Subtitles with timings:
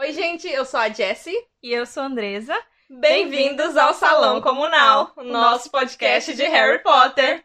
[0.00, 1.36] Oi, gente, eu sou a Jessie.
[1.62, 2.58] E eu sou a Andresa.
[2.88, 7.44] Bem-vindos ao Salão Comunal, o nosso podcast de Harry Potter.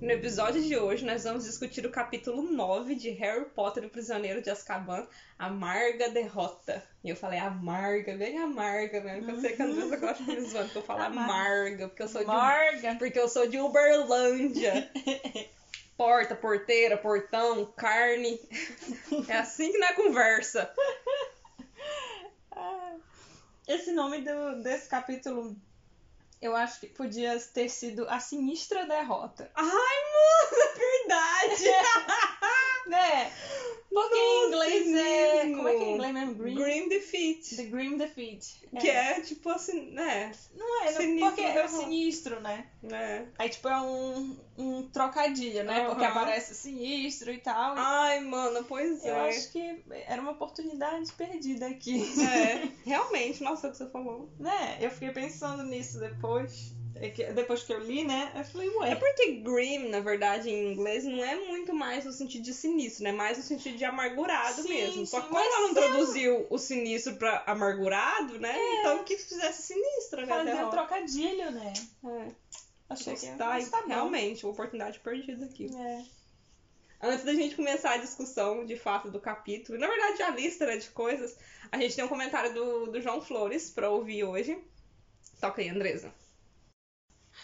[0.00, 3.90] No episódio de hoje, nós vamos discutir o capítulo 9 de Harry Potter e o
[3.90, 5.06] Prisioneiro de Azkaban,
[5.38, 6.82] Amarga Derrota.
[7.04, 10.32] E eu falei amarga, bem amarga mesmo, que eu sei que a Andresa gosta de
[10.32, 14.90] me zoando, que eu falo amarga, porque eu sou de, porque eu sou de Uberlândia.
[15.96, 18.38] Porta, porteira, portão, carne.
[19.28, 20.70] É assim que é conversa.
[23.66, 25.56] Esse nome do, desse capítulo,
[26.40, 29.50] eu acho que podia ter sido A Sinistra Derrota.
[29.54, 31.64] Ai, mano, é verdade!
[32.86, 33.32] Né?
[33.96, 35.40] Porque em Nossa, inglês é.
[35.54, 36.34] Como é que é em inglês mesmo?
[36.34, 36.54] Green?
[36.54, 37.56] Green Defeat.
[37.56, 38.68] The Grim Defeat.
[38.78, 40.32] Que é tipo assim, né?
[40.54, 42.66] Não é, Sinistro porque é sinistro, né?
[42.82, 43.26] né?
[43.38, 45.86] Aí, tipo, é um, um trocadilho, né?
[45.86, 46.12] Porque Aham.
[46.12, 47.72] aparece sinistro e tal.
[47.78, 49.30] Ai, mano, pois eu é.
[49.30, 52.04] acho que era uma oportunidade perdida aqui.
[52.20, 54.28] É, realmente, nossa, o que você falou.
[54.38, 54.76] Né?
[54.78, 56.75] Eu fiquei pensando nisso depois.
[57.00, 58.32] É que- Depois que eu li, né?
[58.34, 58.92] Eu falei, ué.
[58.92, 63.04] É porque grim, na verdade, em inglês, não é muito mais no sentido de sinistro,
[63.04, 63.12] né?
[63.12, 65.06] Mais no sentido de amargurado Sim, mesmo.
[65.06, 68.56] Só que como ela não traduziu o sinistro pra amargurado, né?
[68.80, 70.28] Então que fizesse sinistra, né?
[70.28, 71.72] Fazer um trocadilho, né?
[72.04, 72.28] É.
[72.88, 75.68] Achei que Tá, tá realmente, uma oportunidade perdida aqui.
[75.76, 76.04] É.
[77.02, 80.76] Antes da gente começar a discussão de fato do capítulo, na verdade a lista né,
[80.78, 81.36] de coisas,
[81.70, 84.58] a gente tem um comentário do, do João Flores pra ouvir hoje.
[85.40, 86.12] Toca aí, Andresa.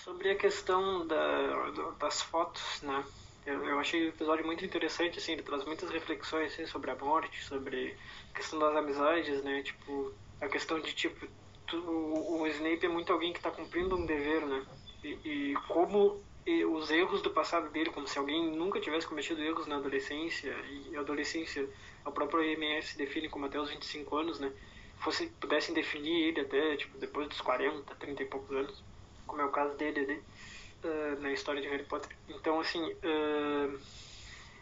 [0.04, 1.70] Sobre a questão da,
[2.00, 3.06] das fotos, né?
[3.46, 6.96] Eu, eu achei o episódio muito interessante, assim, ele traz muitas reflexões assim, sobre a
[6.96, 7.96] morte, sobre
[8.32, 9.62] a questão das amizades, né?
[9.62, 11.28] Tipo, a questão de, tipo,
[11.66, 14.66] tu- o, o Snape é muito alguém que está cumprindo um dever, né?
[15.04, 19.40] E, e como e os erros do passado dele, como se alguém nunca tivesse cometido
[19.40, 20.50] erros na adolescência,
[20.90, 21.68] e a adolescência,
[22.04, 24.52] o próprio OMS define como até os 25 anos, né?
[24.96, 28.84] Fosse, pudessem definir ele até, tipo, depois dos 40, 30 e poucos anos
[29.26, 30.24] como é o caso dele ali
[30.84, 32.10] ah, na história de Harry Potter.
[32.28, 33.78] Então, assim, ah,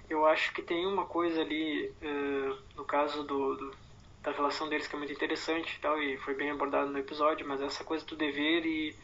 [0.09, 3.77] eu acho que tem uma coisa ali ah, no caso do, do-
[4.23, 7.47] da relação deles que é muito interessante e tal, e foi bem abordado no episódio,
[7.49, 8.95] mas essa coisa do dever e,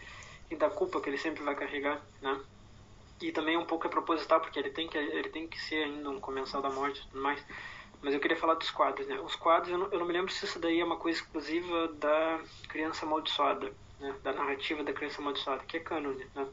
[0.51, 2.39] e da culpa que ele sempre vai carregar, né?
[3.23, 6.11] E também um pouco é proposital, porque ele tem que, ele tem que ser ainda
[6.11, 7.45] um comensal da morte e tudo mais.
[8.03, 9.21] Mas eu queria falar dos quadros, né?
[9.21, 11.89] Os quadros, eu não, eu não me lembro se isso daí é uma coisa exclusiva
[11.95, 14.15] da Criança Amaldiçoada, né?
[14.23, 16.47] Da narrativa da Criança Amaldiçoada, que é cânone, né?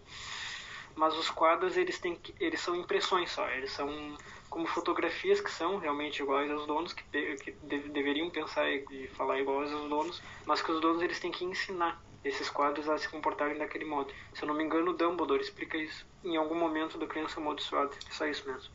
[0.96, 4.18] Mas os quadros, eles, têm eles são impressões só, eles são
[4.50, 7.04] como fotografias que são realmente iguais aos donos, que,
[7.38, 11.32] que de- deveriam pensar e falar iguais aos donos, mas que os donos eles têm
[11.32, 14.14] que ensinar esses quadros a se comportarem daquele modo.
[14.34, 17.92] Se eu não me engano, o Dumbledore explica isso em algum momento da Criança Amaldiçoada.
[18.08, 18.70] É só isso mesmo.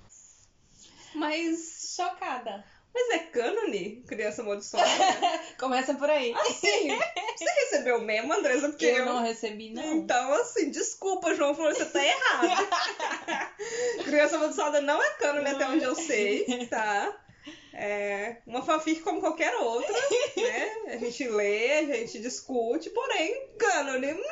[1.14, 1.94] Mas.
[1.96, 2.64] Chocada.
[2.94, 4.88] Mas é cânone, criança amaldiçoada?
[5.58, 6.32] Começa por aí.
[6.32, 6.88] Assim,
[7.36, 8.68] você recebeu mesmo, Andresa?
[8.68, 9.96] Porque eu não recebi, não.
[9.98, 12.68] Então, assim, desculpa, João Flores, você tá errado.
[14.04, 17.16] Criança amaldiçoada não é cânone até onde eu sei, tá?
[17.72, 19.92] É uma fanfic como qualquer outra,
[20.36, 20.94] né?
[20.94, 24.22] A gente lê, a gente discute, porém, cânone, hum,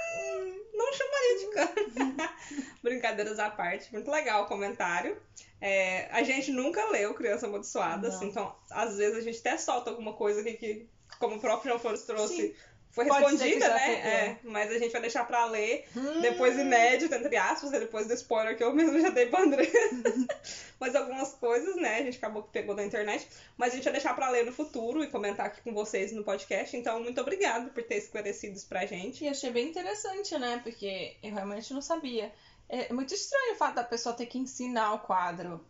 [0.86, 2.16] não chamaria de cânone.
[2.82, 5.20] Brincadeiras à parte, muito legal o comentário.
[5.60, 9.90] É, a gente nunca leu Criança Amaldiçoada, assim, então às vezes a gente até solta
[9.90, 10.88] alguma coisa aqui que,
[11.18, 12.54] como o próprio João Flores trouxe, Sim.
[12.96, 13.78] Foi respondida, né?
[13.84, 16.20] foi, É, mas a gente vai deixar pra ler Hum.
[16.20, 19.70] depois inédito, entre aspas, e depois do spoiler que eu mesmo já dei pra André.
[20.80, 23.92] mas algumas coisas, né, a gente acabou que pegou da internet, mas a gente vai
[23.92, 27.70] deixar pra ler no futuro e comentar aqui com vocês no podcast, então muito obrigado
[27.70, 29.24] por ter esclarecido isso pra gente.
[29.24, 30.60] E achei bem interessante, né?
[30.62, 32.32] Porque eu realmente não sabia.
[32.68, 35.64] É muito estranho o fato da pessoa ter que ensinar o quadro.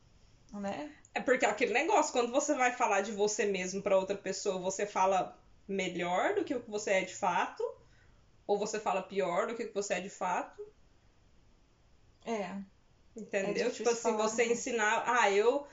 [0.53, 0.91] né?
[1.15, 4.59] É porque é aquele negócio, quando você vai falar de você mesmo pra outra pessoa,
[4.59, 5.37] você fala
[5.69, 7.63] melhor do que o que você é de fato?
[8.47, 10.63] Ou você fala pior do que o que você é de fato?
[12.25, 12.57] É.
[13.17, 13.55] Entendeu?
[13.71, 15.05] difícil tipo assim, falar, você ensinar.
[15.07, 15.67] Ah, eu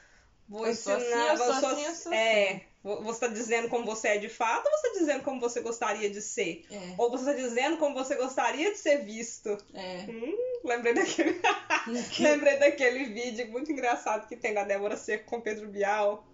[0.48, 1.32] vou Eu sou ensinar.
[1.32, 2.62] assim, eu sou assim, eu sou é, assim.
[2.82, 5.62] vo- você tá dizendo como você é de fato ou você tá dizendo como você
[5.62, 6.66] gostaria de ser?
[6.72, 6.96] É.
[6.98, 9.50] Ou você tá dizendo como você gostaria de ser visto?
[9.74, 10.06] É.
[10.10, 11.42] Hum, lembrei daquele.
[12.20, 16.26] lembrei daquele vídeo muito engraçado que tem da Débora Seco com Pedro Bial.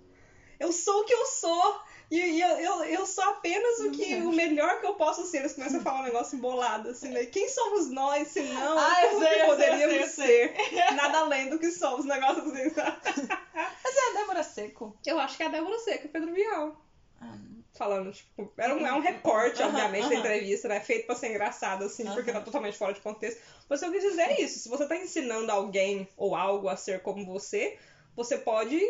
[0.60, 1.82] Eu sou o que eu sou!
[2.12, 5.40] E, e eu, eu, eu sou apenas o que o melhor que eu posso ser.
[5.40, 7.26] Eles começam a falar um negócio embolado, assim, né?
[7.28, 8.80] Quem somos nós, se não?
[8.80, 10.94] Ah, eu sei, que eu poderíamos sei, eu ser?
[10.96, 12.98] Nada além do que somos, negócio assim, sabe?
[13.84, 14.98] Mas é a Débora Seco.
[15.06, 16.82] Eu acho que é a Débora Seca, o Pedro Bial.
[17.22, 17.38] Ah,
[17.76, 20.80] Falando, tipo, era um, é um recorte, Aham, obviamente, da entrevista, né?
[20.80, 23.40] Feito pra ser engraçado, assim, porque tá totalmente fora de contexto.
[23.70, 24.60] Mas o que eu quis dizer é isso.
[24.60, 27.78] Se você tá ensinando alguém ou algo a ser como você,
[28.16, 28.82] você pode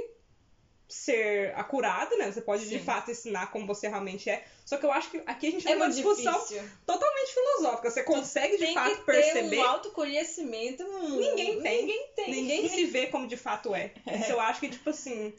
[0.93, 2.31] ser acurado, né?
[2.31, 2.83] Você pode, de Sim.
[2.83, 4.43] fato, ensinar como você realmente é.
[4.65, 6.63] Só que eu acho que aqui a gente É tem uma discussão difícil.
[6.85, 7.91] totalmente filosófica.
[7.91, 9.49] Você consegue, de Tem fato, que perceber...
[9.49, 10.83] ter um autoconhecimento.
[10.83, 11.81] hum, Ninguém tem.
[11.85, 12.31] Ninguém tem.
[12.31, 13.91] Ninguém se vê como de fato é.
[14.19, 15.33] Isso eu acho que, tipo assim,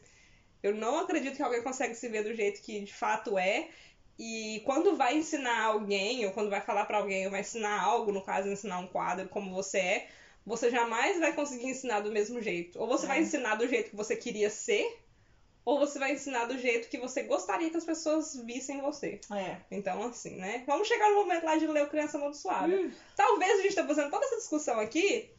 [0.63, 3.67] eu não acredito que alguém consegue se ver do jeito que de fato é.
[4.19, 8.11] E quando vai ensinar alguém, ou quando vai falar pra alguém, ou vai ensinar algo,
[8.11, 10.07] no caso, ensinar um quadro como você é,
[10.45, 12.79] você jamais vai conseguir ensinar do mesmo jeito.
[12.79, 13.07] Ou você É.
[13.07, 14.85] vai ensinar do jeito que você queria ser,
[15.63, 19.19] ou você vai ensinar do jeito que você gostaria que as pessoas vissem você.
[19.31, 19.57] É.
[19.69, 20.63] Então, assim, né?
[20.65, 22.73] Vamos chegar no momento lá de ler o Criança Amaldiçoada.
[22.73, 22.91] Hum.
[23.15, 25.31] Talvez a gente tá fazendo toda essa discussão aqui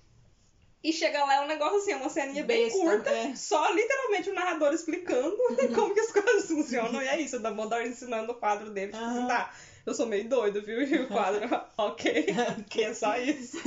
[0.83, 3.37] e chega lá é um negócio assim, uma ceninha bem Besta, curta, é.
[3.37, 5.37] só literalmente o narrador explicando
[5.75, 7.01] como que as coisas funcionam.
[7.01, 8.91] E é isso, o Dumbledore ensinando o quadro dele.
[8.91, 9.29] Tipo assim, Aham.
[9.29, 9.55] tá,
[9.87, 10.83] eu sou meio doido, viu?
[10.83, 11.49] E o quadro,
[11.79, 12.27] ok.
[12.69, 13.59] Que é só isso.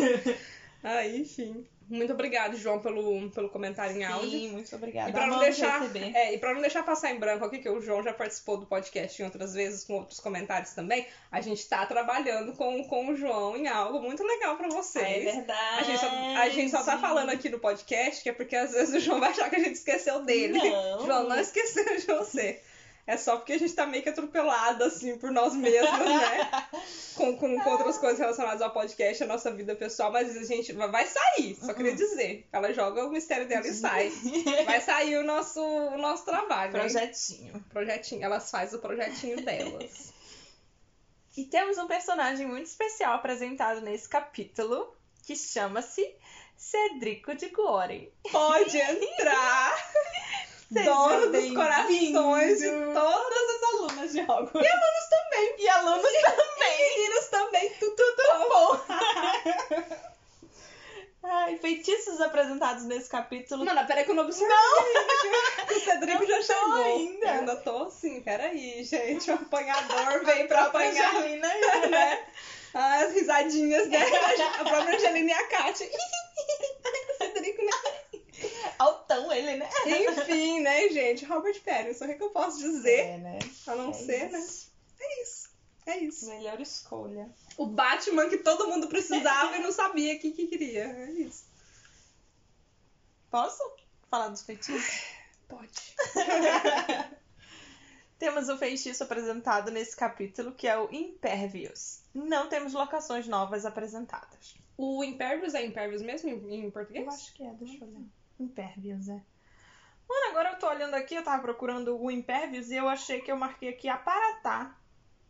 [0.84, 1.66] Aí, enfim.
[1.88, 4.30] Muito obrigada, João, pelo, pelo comentário em áudio.
[4.30, 5.10] Sim, muito obrigada.
[5.10, 7.80] E pra, não deixar, é, e pra não deixar passar em branco aqui, que o
[7.80, 11.86] João já participou do podcast em outras vezes, com outros comentários também, a gente tá
[11.86, 15.24] trabalhando com, com o João em algo muito legal pra É vocês.
[15.36, 15.80] verdade.
[15.80, 18.72] A gente, só, a gente só tá falando aqui no podcast que é porque às
[18.72, 20.58] vezes o João vai achar que a gente esqueceu dele.
[20.58, 21.06] Não.
[21.06, 22.62] João, não esqueceu de você.
[23.07, 26.50] É só porque a gente tá meio que atropelado, assim, por nós mesmos, né?
[27.16, 30.74] Com, com, com outras coisas relacionadas ao podcast, a nossa vida pessoal, mas a gente
[30.74, 31.98] vai sair, só queria Uhum.
[31.98, 32.46] dizer.
[32.52, 34.12] Ela joga o mistério dela e sai.
[34.66, 36.74] Vai sair o nosso, o nosso trabalho.
[36.74, 36.80] né?
[36.80, 37.63] Projetinho.
[37.69, 38.22] Projetinho.
[38.24, 40.13] Elas fazem o projetinho delas.
[41.38, 46.16] E temos um personagem muito especial apresentado nesse capítulo, que chama-se
[46.56, 48.13] Cedrico de Gore.
[48.31, 49.75] Pode entrar!
[50.73, 54.53] Seja Dono dos corações de todas as alunas de Hogwarts.
[54.56, 55.56] E alunos também.
[55.59, 57.69] E alunos E meninos também.
[57.79, 58.79] Tudo, tudo bom.
[61.27, 63.65] Ai, feitiços apresentados nesse capítulo.
[63.65, 64.56] Mano, peraí que eu não observei
[65.67, 66.73] que o Cedrico Não já chegou.
[66.75, 67.25] ainda.
[67.27, 69.31] Eu ainda tô assim, peraí, gente.
[69.31, 71.47] O apanhador veio pra apanhar, Angelina.
[71.89, 72.25] né?
[72.75, 73.97] Ah, as risadinhas, né?
[74.59, 75.88] A própria Angelina e a Kátia.
[75.89, 77.71] o Cedrico, né?
[78.79, 79.69] Altão ele, né?
[79.85, 81.25] Enfim, né, gente?
[81.25, 83.00] Robert Pattinson, o que eu posso dizer?
[83.00, 83.39] É, né?
[83.67, 84.39] A não É ser, né?
[84.39, 84.71] isso.
[85.00, 85.50] É isso.
[85.85, 86.27] É isso.
[86.27, 87.29] Melhor escolha.
[87.57, 90.83] O Batman que todo mundo precisava e não sabia o que, que queria.
[90.85, 91.45] É isso.
[93.29, 93.62] Posso
[94.09, 95.03] falar dos feitiços?
[95.47, 95.95] Pode.
[98.17, 102.01] Temos um feitiço apresentado nesse capítulo que é o Impervious.
[102.13, 104.55] Não temos locações novas apresentadas.
[104.77, 107.05] O Impervious é Impervious mesmo em, em português?
[107.05, 108.01] Eu acho que é, deixa eu olhar.
[108.39, 109.22] Impervious, é.
[110.08, 113.32] Mano, agora eu tô olhando aqui, eu tava procurando o Impervious e eu achei que
[113.32, 114.77] eu marquei aqui Aparatá.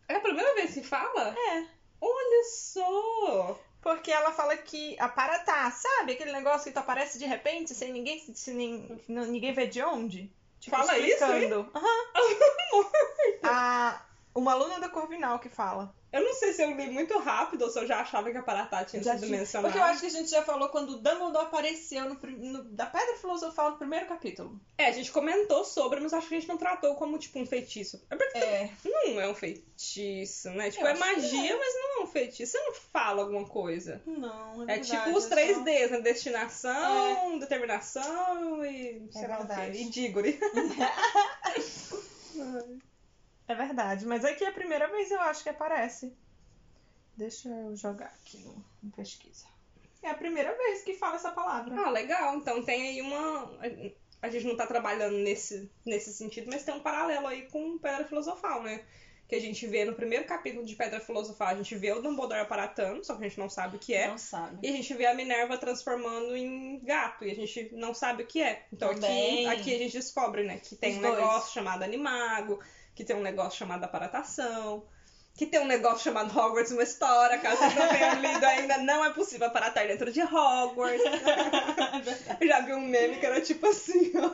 [0.08, 1.36] É a primeira vez que fala?
[1.38, 1.68] É.
[2.02, 3.60] Olha só!
[3.82, 6.14] Porque ela fala que Aparatá, sabe?
[6.14, 10.32] Aquele negócio que tu aparece de repente, sem ninguém, se nem, ninguém vê de onde.
[10.60, 11.70] Tipo, Fala isso, explicando.
[11.76, 12.06] Aham.
[13.44, 14.02] A,
[14.34, 15.96] uma aluna da Corvinal que fala.
[16.16, 18.42] Eu não sei se eu li muito rápido ou se eu já achava que a
[18.42, 19.68] Paratá tinha Já sido tinha- mencionada.
[19.74, 22.86] Porque eu acho que a gente já falou quando o Dumbledore apareceu no, no- da
[22.86, 24.58] Pedra Filosofal no primeiro capítulo.
[24.78, 27.46] É, a gente comentou sobre, mas acho que a gente não tratou como, tipo, um
[27.46, 28.02] feitiço.
[28.10, 28.70] É porque É.
[28.86, 30.72] não é um feitiço, né?
[30.72, 32.54] Tipo, Eu é magia, mas não é um feitiço.
[32.54, 34.02] Você não fala alguma coisa.
[34.06, 36.00] Não, é É verdade, tipo os é três só- Ds, né?
[36.02, 39.48] Destinação, determinação e sei lá o quê.
[39.48, 39.78] verdade.
[39.82, 40.40] E Diggory.
[43.48, 46.16] É verdade, mas aqui é a primeira vez eu acho que aparece.
[47.16, 49.46] Deixa eu jogar aqui no, no pesquisa.
[50.02, 51.76] É a primeira vez que fala essa palavra.
[51.80, 52.36] Ah, legal.
[52.36, 53.52] Então tem aí uma.
[54.22, 58.06] A gente não tá trabalhando nesse, nesse sentido, mas tem um paralelo aí com Pedra
[58.06, 58.84] Filosofal, né?
[59.28, 62.42] que a gente vê no primeiro capítulo de Pedra Filosofal, a gente vê o Dumbledore
[62.42, 64.08] aparatando, só que a gente não sabe o que é.
[64.08, 64.60] Não sabe.
[64.62, 68.28] E a gente vê a Minerva transformando em gato, e a gente não sabe o
[68.28, 68.66] que é.
[68.72, 69.48] Então aqui, Também.
[69.48, 71.16] aqui a gente descobre, né, que tem Os um dois.
[71.16, 72.60] negócio chamado Animago,
[72.96, 74.84] que tem um negócio chamado aparatação,
[75.36, 79.04] que tem um negócio chamado Hogwarts uma história, caso vocês não tenham lido ainda, não
[79.04, 81.04] é possível aparatar dentro de Hogwarts.
[82.42, 84.32] Já vi um meme que era tipo assim, ó.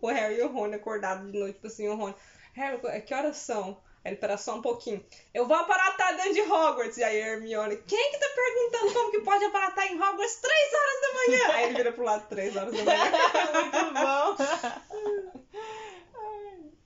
[0.00, 2.14] O Harry e o Rony acordados de noite, tipo assim, o Rony.
[2.54, 3.82] Harry, que horas são?
[4.04, 5.04] Aí ele, pera só um pouquinho.
[5.32, 6.98] Eu vou aparatar dentro de Hogwarts.
[6.98, 10.72] E aí a Hermione, quem que tá perguntando como que pode aparatar em Hogwarts 3
[10.74, 11.56] horas da manhã?
[11.56, 13.10] Aí ele vira pro lado 3 horas da manhã.
[13.72, 15.40] Muito bom.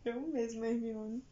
[0.09, 1.23] Eu mesmo, Hermione.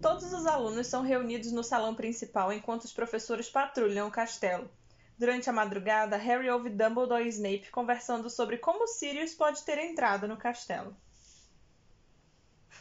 [0.00, 4.70] Todos os alunos são reunidos no salão principal enquanto os professores patrulham o castelo.
[5.18, 10.26] Durante a madrugada, Harry ouve Dumbledore e Snape conversando sobre como Sirius pode ter entrado
[10.26, 10.96] no castelo.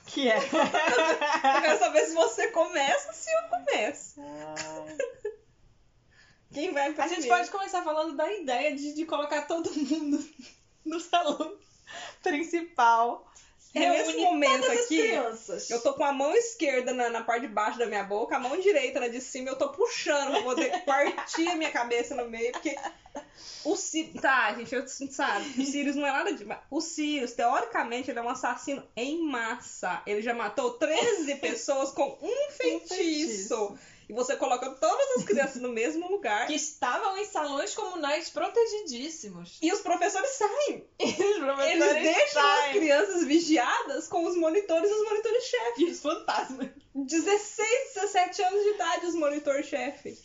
[0.06, 0.38] Que é?
[1.58, 4.22] Eu quero saber se você começa ou se eu começo.
[6.54, 7.16] Quem vai A primeiro?
[7.16, 10.26] gente pode começar falando da ideia de, de colocar todo mundo
[10.86, 11.58] no salão
[12.22, 13.26] principal.
[13.74, 15.70] É nesse momento aqui, crianças.
[15.70, 18.40] Eu tô com a mão esquerda na, na parte de baixo da minha boca, a
[18.40, 22.28] mão direita na de cima, eu tô puxando pra poder partir a minha cabeça no
[22.28, 22.76] meio, porque
[23.64, 24.22] o Sirius.
[24.22, 26.48] Tá, gente, eu sabe, o Sirius não é nada de.
[26.72, 30.02] O Sirius, teoricamente, ele é um assassino em massa.
[30.06, 32.96] Ele já matou 13 pessoas com um feitiço.
[32.96, 33.80] feitiço.
[34.10, 36.48] E você coloca todas as crianças no mesmo lugar.
[36.48, 39.60] Que estavam em salões comunais protegidíssimos.
[39.62, 40.84] E os professores saem.
[41.00, 42.74] Os professores Eles deixam as saem.
[42.74, 45.84] crianças vigiadas com os monitores e os monitores-chefe.
[45.84, 46.70] E os fantasmas.
[46.96, 50.18] 16, 17 anos de idade, os monitor-chefe.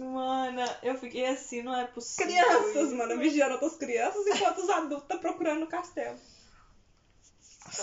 [0.00, 2.26] Mana, eu fiquei assim, não é possível.
[2.26, 2.96] Crianças, isso.
[2.96, 6.18] mano, vigiando outras crianças enquanto os adultos estão procurando o castelo.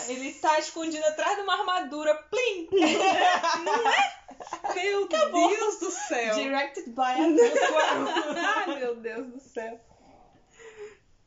[0.07, 2.15] Ele tá escondido atrás de uma armadura.
[2.29, 2.69] Plim!
[4.75, 5.49] Meu Acabou.
[5.49, 6.35] Deus do céu.
[6.35, 7.25] Directed by a.
[8.67, 9.79] Ai, meu Deus do céu.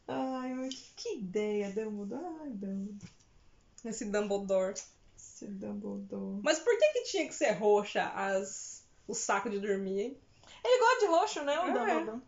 [0.07, 2.25] Ai, mas que ideia, Dumbledore.
[2.43, 3.13] Ai, Dumbledore.
[3.85, 4.75] Esse Dumbledore.
[5.17, 6.41] Esse Dumbledore.
[6.43, 8.85] Mas por que que tinha que ser roxa as...
[9.07, 10.21] o saco de dormir, hein?
[10.65, 11.73] Ele gosta de roxo, né, o É.
[11.73, 12.21] Dumbledore?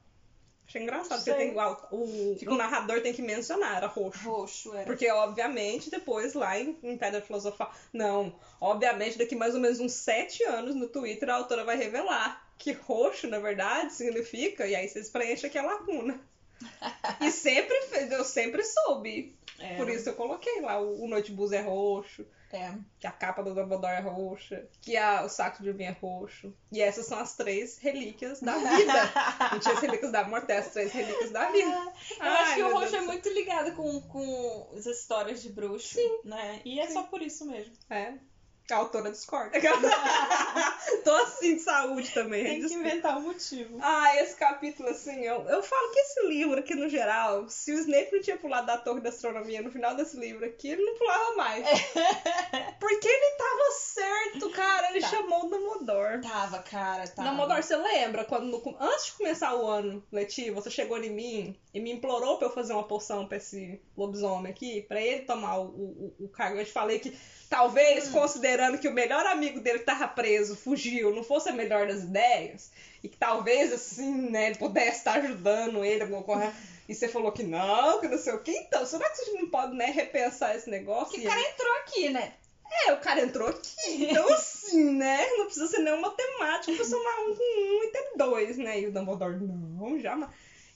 [0.71, 1.35] Achei engraçado, Não porque sei.
[1.35, 4.23] tem, igual, o, o narrador tem que mencionar, era roxo.
[4.31, 4.85] Roxo, era.
[4.85, 7.75] Porque, obviamente, depois lá em, em Pedra Filosofal.
[7.93, 12.49] Não, obviamente, daqui mais ou menos uns sete anos no Twitter a autora vai revelar
[12.57, 14.65] que roxo, na verdade, significa.
[14.65, 16.21] E aí vocês preenchem aqui a lacuna.
[17.21, 17.77] E sempre,
[18.09, 19.37] eu sempre soube.
[19.59, 19.75] É.
[19.75, 22.75] Por isso eu coloquei lá: o, o Noite Bus é roxo, É.
[22.99, 26.53] que a capa do Dumbledore é roxa, que a, o saco de dormir é roxo.
[26.73, 28.93] E essas são as três relíquias da vida.
[29.53, 31.69] Não tinha as relíquias da morte, é as três relíquias da vida.
[31.71, 35.51] Eu acho Ai, que o roxo Deus é muito ligado com, com as histórias de
[35.51, 35.95] bruxo.
[35.95, 36.21] Sim.
[36.25, 36.61] Né?
[36.65, 37.73] E é só por isso mesmo.
[37.89, 38.15] É.
[38.73, 39.59] A autora discorda.
[41.05, 42.45] Tô assim de saúde também.
[42.45, 43.79] Tem que inventar um motivo.
[43.81, 47.79] Ah, esse capítulo, assim, eu, eu falo que esse livro aqui, no geral, se o
[47.79, 50.95] Snape não tinha pulado da torre da astronomia no final desse livro aqui, ele não
[50.97, 51.65] pulava mais.
[52.79, 54.91] Porque ele tava certo, cara.
[54.91, 55.09] Ele Tá.
[55.09, 56.21] chamou o Dumbledore.
[56.23, 57.29] Tava, cara, tava.
[57.31, 61.57] Dumbledore, você lembra quando, no- antes de começar o ano letivo, você chegou em mim
[61.73, 65.59] e me implorou pra eu fazer uma poção pra esse lobisomem aqui, pra ele tomar
[65.59, 66.59] o, o, o cargo?
[66.59, 67.17] Eu te falei que
[67.49, 68.13] talvez, Hum.
[68.13, 72.03] considerando que o melhor amigo dele que tava preso fugiu, não fosse a melhor das
[72.03, 72.71] ideias,
[73.03, 76.53] e que talvez, assim, né, ele pudesse estar ajudando ele, alguma coisa.
[76.89, 78.51] E você falou que não, que não sei o que.
[78.51, 81.15] Então, será que você não pode, né, repensar esse negócio?
[81.15, 82.33] Que o cara entrou aqui, né?
[82.87, 84.07] é, o cara entrou aqui.
[84.11, 85.27] Então, assim, né?
[85.37, 88.81] Não precisa ser nenhum matemático pra somar um com um e ter dois, né?
[88.81, 90.31] E o Dumbledore, não, jamais.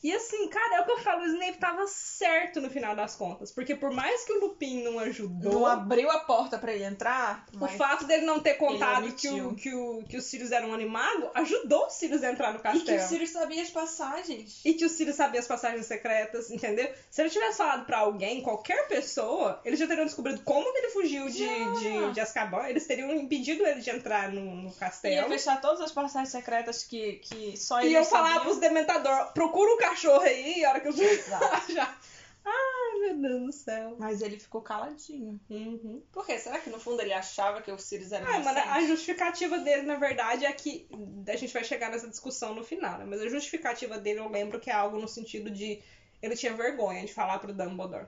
[0.04, 3.16] E assim, cara, é o que eu falo, o Snape tava certo no final das
[3.16, 3.50] contas.
[3.50, 7.46] Porque por mais que o Lupin não ajudou, Não abriu a porta pra ele entrar.
[7.58, 10.74] o fato dele não ter contado que o, que, o, que o Sirius era um
[10.74, 12.84] animago ajudou o Sirius a entrar no E castelo.
[12.84, 14.60] que o Sirius sabia as passagens.
[14.64, 16.88] E que o Sirius sabia as passagens secretas, entendeu?
[17.10, 20.90] Se ele tivesse falado pra alguém, qualquer pessoa, eles já teriam descobrido como que ele
[20.90, 21.48] fugiu de,
[21.80, 22.68] de, de Azkaban.
[22.68, 25.28] Eles teriam impedido ele de entrar no, no Ia castelo.
[25.28, 28.40] fechar todas as passagens secretas que, que só E ele eu falar sabia.
[28.42, 31.72] pros dementador, procura um cachorro aí, a hora que eu Exato.
[31.72, 31.96] já.
[32.44, 33.96] Ai, meu Deus do céu.
[33.98, 35.40] Mas ele ficou caladinho.
[35.48, 36.02] Uhum.
[36.12, 36.38] Por quê?
[36.38, 39.82] Será que no fundo ele achava que o Sirius era Ah, mano, a justificativa dele,
[39.82, 40.86] na verdade, é que.
[41.26, 43.06] A gente vai chegar nessa discussão no final, né?
[43.08, 45.80] Mas a justificativa dele, eu lembro que é algo no sentido de.
[46.20, 48.06] Ele tinha vergonha de falar pro Dumbledore.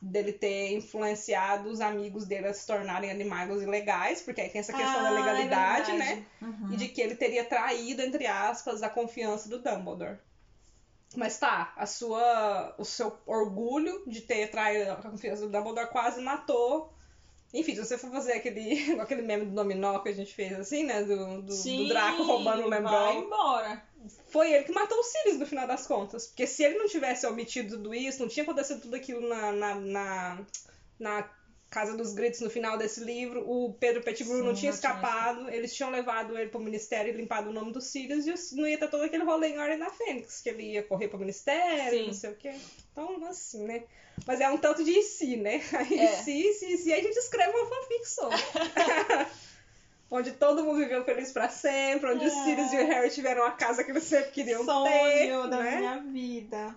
[0.00, 4.72] Dele ter influenciado os amigos dele a se tornarem animagos ilegais, porque aí tem essa
[4.72, 6.06] questão da Ah, é legalidade, né?
[6.40, 6.62] verdade.
[6.62, 6.72] Uhum.
[6.72, 10.16] E de que ele teria traído, entre aspas, a confiança do Dumbledore.
[11.16, 16.20] Mas tá, a sua, o seu orgulho de ter traído a confiança do Dumbledore quase
[16.20, 16.92] matou.
[17.52, 20.84] Enfim, se você for fazer aquele, aquele meme do dominó que a gente fez assim,
[20.84, 21.02] né?
[21.02, 23.24] Do, do, Sim, do Draco roubando o Vai Lembron.
[23.24, 23.82] embora.
[24.28, 26.28] Foi ele que matou o Sirius no final das contas.
[26.28, 29.74] Porque se ele não tivesse omitido tudo isso, não tinha acontecido tudo aquilo na, na,
[29.74, 30.46] na,
[30.98, 31.30] na
[31.70, 34.90] Casa dos Gritos no final desse livro, o Pedro Pettigrew Sim, não tinha não tinha
[34.92, 38.56] escapado, eles tinham levado ele pro ministério e limpado o nome do Sirius e o-
[38.60, 41.18] não ia ter todo aquele rolê em Ordem da Fênix, que ele ia correr pro
[41.18, 42.06] ministério, Sim.
[42.08, 42.52] não sei o quê.
[42.90, 43.84] Então, assim, né?
[44.26, 45.62] Mas é um tanto de si, né?
[45.72, 46.08] Aí É.
[46.08, 48.36] si, si, si, aí a gente escreve uma fanfic sobre.
[50.10, 52.26] Onde todo mundo viveu feliz pra sempre, onde É.
[52.26, 55.56] o Sirius e o Harry tiveram a casa que eles sempre queriam Sonho ter, da
[55.62, 55.76] né?
[55.76, 56.74] minha vida.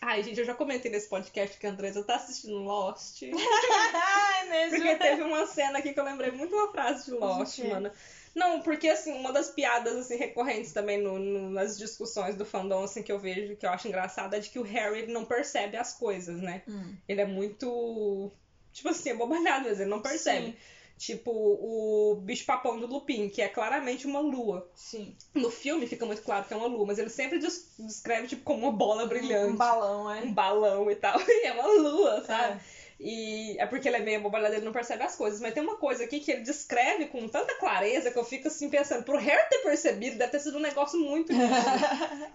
[0.00, 3.22] Ai, gente, eu já comentei nesse podcast que a Andresa tá assistindo Lost.
[3.94, 4.76] Ai, mesmo.
[4.78, 7.90] Porque teve uma cena aqui que eu lembrei muito uma frase de Lost, mano.
[8.34, 12.84] Não, porque assim, uma das piadas assim, recorrentes também no, no- nas discussões do fandom
[12.84, 15.76] assim, que eu vejo, que eu acho engraçado, é de que o Harry não percebe
[15.78, 16.62] as coisas, né?
[16.68, 16.94] Hum.
[17.08, 18.30] Ele é muito.
[18.74, 20.48] Tipo assim, abobalhado, mas ele não percebe.
[20.48, 20.56] Sim.
[20.98, 24.66] Tipo, o bicho-papão do Lupin, que é claramente uma lua.
[24.74, 25.14] Sim.
[25.34, 28.42] No filme fica muito claro que é uma lua, mas ele sempre des- descreve tipo,
[28.42, 29.52] como uma bola brilhante.
[29.52, 30.22] Um balão, é.
[30.22, 31.18] um balão e tal.
[31.28, 32.54] E é uma lua, sabe?
[32.54, 32.60] É.
[32.98, 35.40] E é porque ele é meio abobalhado, ele não percebe as coisas.
[35.40, 38.70] Mas tem uma coisa aqui que ele descreve com tanta clareza que eu fico assim
[38.70, 41.56] pensando, pro Harry ter percebido, deve ter sido um negócio muito nítido.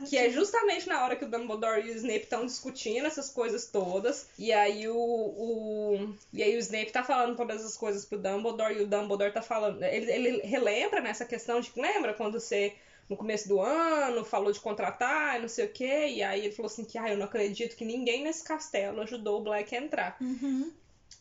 [0.07, 3.65] que é justamente na hora que o Dumbledore e o Snape estão discutindo essas coisas
[3.67, 4.27] todas.
[4.37, 6.15] E aí o, o.
[6.31, 9.41] E aí o Snape tá falando todas as coisas pro Dumbledore e o Dumbledore tá
[9.41, 9.81] falando.
[9.83, 12.73] Ele, ele relembra nessa questão de que lembra quando você.
[13.11, 16.07] No começo do ano, falou de contratar não sei o quê.
[16.07, 19.41] E aí ele falou assim que, ah, eu não acredito que ninguém nesse castelo ajudou
[19.41, 20.17] o Black a entrar.
[20.21, 20.71] Uhum.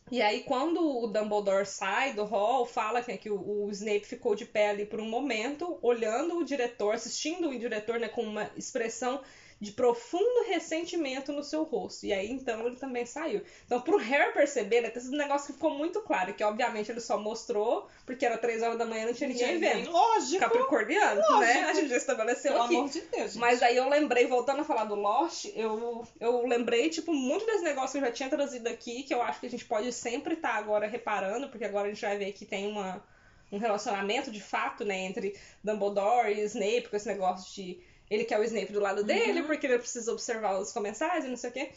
[0.08, 4.36] E aí, quando o Dumbledore sai do hall, fala que, que o, o Snape ficou
[4.36, 8.48] de pé ali por um momento, olhando o diretor, assistindo o diretor, né, com uma
[8.56, 9.20] expressão
[9.60, 12.06] de profundo ressentimento no seu rosto.
[12.06, 13.42] E aí, então, ele também saiu.
[13.66, 17.00] Então, pro Harry perceber, né, tem um negócio que ficou muito claro, que obviamente ele
[17.00, 19.90] só mostrou, porque era três horas da manhã não tinha ninguém vendo.
[19.90, 20.40] Lógico.
[20.40, 21.64] Capricorniano, né?
[21.64, 22.76] A gente já estabeleceu Pelo aqui.
[22.76, 23.32] amor de Deus.
[23.32, 23.38] gente.
[23.38, 27.62] Mas aí eu lembrei, voltando a falar do Lost, eu, eu lembrei, tipo, muito desse
[27.62, 30.34] negócio que eu já tinha trazido aqui, que eu acho que a gente pode sempre
[30.34, 33.04] estar agora reparando, porque agora a gente vai ver que tem uma,
[33.52, 38.38] um relacionamento de fato, né, entre Dumbledore e Snape, com esse negócio de ele quer
[38.40, 39.46] o Snape do lado dele, Uhum.
[39.46, 41.70] porque ele precisa observar os comensais e não sei o quê.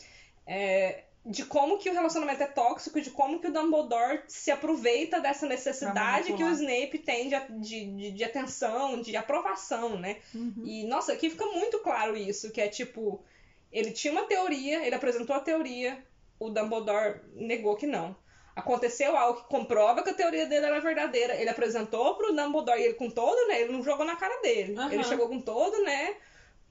[0.46, 5.22] É, de como que o relacionamento é tóxico, de como que o Dumbledore se aproveita
[5.22, 6.50] dessa necessidade que o.
[6.50, 10.18] Snape tem de, de, de, de atenção, de aprovação, né?
[10.36, 10.64] Uhum.
[10.66, 13.24] E, nossa, aqui fica muito claro isso, que é tipo,
[13.72, 16.04] ele tinha uma teoria, ele apresentou a teoria,
[16.40, 18.14] o Dumbledore negou que não.
[18.56, 21.36] Aconteceu algo que comprova que a teoria dele era verdadeira.
[21.36, 23.62] Ele apresentou pro Dumbledore e ele com todo, né?
[23.62, 24.76] Ele não jogou na cara dele.
[24.78, 24.94] Aham.
[24.94, 26.16] Ele chegou com todo, né?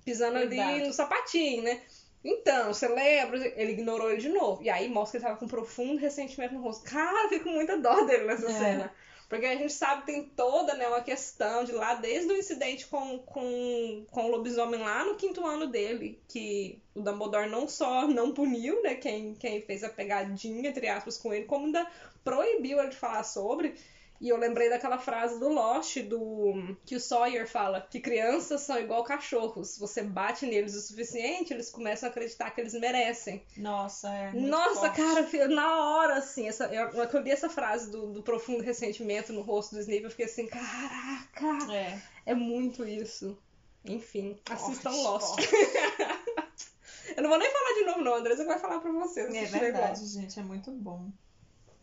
[0.05, 1.81] Pisando ali no sapatinho, né?
[2.25, 3.37] Então, você lembra?
[3.57, 4.63] Ele ignorou ele de novo.
[4.63, 6.89] E aí mostra que ele tava com profundo ressentimento no rosto.
[6.89, 8.53] Cara, eu fico com muita dó dele nessa É.
[8.53, 8.93] cena.
[9.33, 12.87] Porque a gente sabe que tem toda né, uma questão de lá, desde o incidente
[12.87, 18.07] com, com, com o lobisomem lá no quinto ano dele, que o Dumbledore não só
[18.07, 21.91] não puniu, né, quem, quem fez a pegadinha, entre aspas, com ele, como ainda
[22.23, 23.75] proibiu ele de falar sobre.
[24.23, 28.79] E eu lembrei daquela frase do Lost, do que o Sawyer fala, que crianças são
[28.79, 29.77] igual cachorros.
[29.79, 33.45] Você bate neles o suficiente, eles começam a acreditar que eles merecem.
[33.57, 34.31] Nossa, é.
[34.33, 34.97] Nossa, forte.
[34.97, 39.41] cara, na hora, assim, essa, eu, eu li essa frase do, do profundo ressentimento no
[39.43, 41.99] rosto do Snape, eu fiquei assim, caraca, É.
[42.27, 43.37] é muito isso.
[43.85, 45.27] Enfim, assistam Forte, Lost.
[45.27, 45.49] forte.
[47.17, 49.35] eu não vou nem falar de novo, não, Andressa vai falar pra vocês.
[49.35, 50.13] É verdade, Lost.
[50.15, 51.11] gente, é muito bom.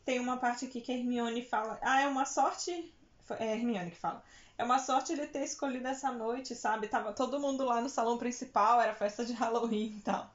[0.10, 1.78] Tem uma parte aqui que a Hermione fala.
[1.84, 2.92] Ah, é uma sorte.
[3.38, 4.24] É a Hermione que fala.
[4.58, 6.88] É uma sorte ele ter escolhido essa noite, sabe?
[6.88, 10.34] Tava todo mundo lá no salão principal, era festa de Halloween e tal.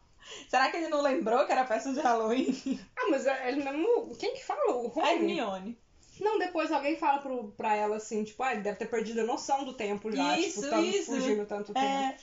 [0.48, 2.54] Será que ele não lembrou que era festa de Halloween?
[2.96, 4.14] Ah, mas é- ele mesmo.
[4.16, 4.60] Quem que fala?
[4.76, 5.12] O A?
[5.12, 5.76] Hermione.
[6.20, 9.24] Não, depois alguém fala pro, pra ela assim, tipo, ah, ele deve ter perdido a
[9.24, 11.06] noção do tempo já, Isso, tipo, isso.
[11.06, 11.84] fugindo tanto tempo.
[11.84, 12.16] É.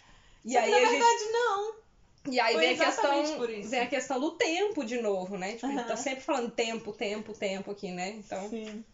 [0.46, 1.81] E Só aí na a gente verdade, não.
[2.30, 5.54] E aí Foi vem a, questão, vem a questão do tempo de novo, né?
[5.54, 8.10] Tipo, ele tá sempre falando tempo, tempo, tempo aqui, né?
[8.12, 8.86] Então, Sim.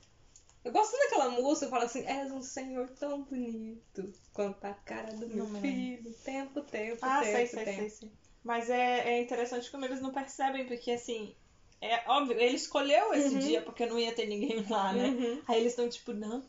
[0.63, 5.27] eu gosto daquela música fala assim, és um senhor tão bonito quanto a cara do
[5.27, 6.13] meu Não me filho.
[6.23, 7.79] Tempo, tempo, Ah, tempo, sei, sei, tempo.
[7.81, 8.11] sei, sei.
[8.43, 11.35] Mas é, é interessante como eles não percebem, porque assim,
[11.81, 13.39] é óbvio, ele escolheu esse Uhum.
[13.39, 15.09] dia porque não ia ter ninguém lá, né?
[15.09, 15.41] Uhum.
[15.49, 16.41] Aí eles estão tipo, não,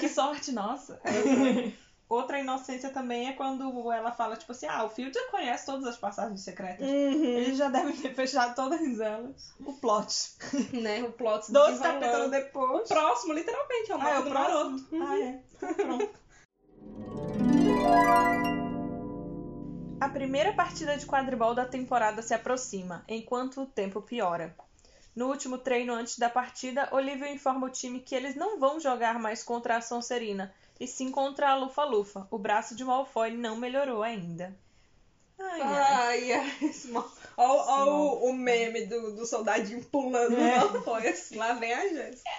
[0.00, 0.98] que sorte nossa.
[2.10, 5.86] Outra inocência também é quando ela fala, tipo assim, ah, o Field já conhece todas
[5.86, 6.84] as passagens secretas.
[6.84, 7.24] Uhum.
[7.24, 9.54] Eles já devem ter fechado todas elas.
[9.64, 10.12] O plot.
[10.72, 11.04] Né?
[11.04, 12.88] O plot Dois capítulos depois.
[12.88, 14.54] Próximo, literalmente, é o Ah, é o do próximo?
[14.56, 14.86] maroto.
[14.90, 15.06] Uhum.
[15.06, 15.40] Ah, é.
[15.74, 16.20] Pronto.
[20.00, 24.52] A primeira partida de quadribol da temporada se aproxima, enquanto o tempo piora.
[25.14, 29.20] No último treino antes da partida, Olivia informa o time que eles não vão jogar
[29.20, 32.26] mais contra a Sonserina, e sim contra a Lufa-Lufa.
[32.30, 34.58] O braço de Malfoy não melhorou ainda.
[35.38, 36.32] Ai, ai.
[36.32, 36.72] ai
[37.36, 40.58] Olha o, o meme do, do soldadinho pulando é.
[40.58, 42.30] Malfoy, assim, lá vem a Jéssica.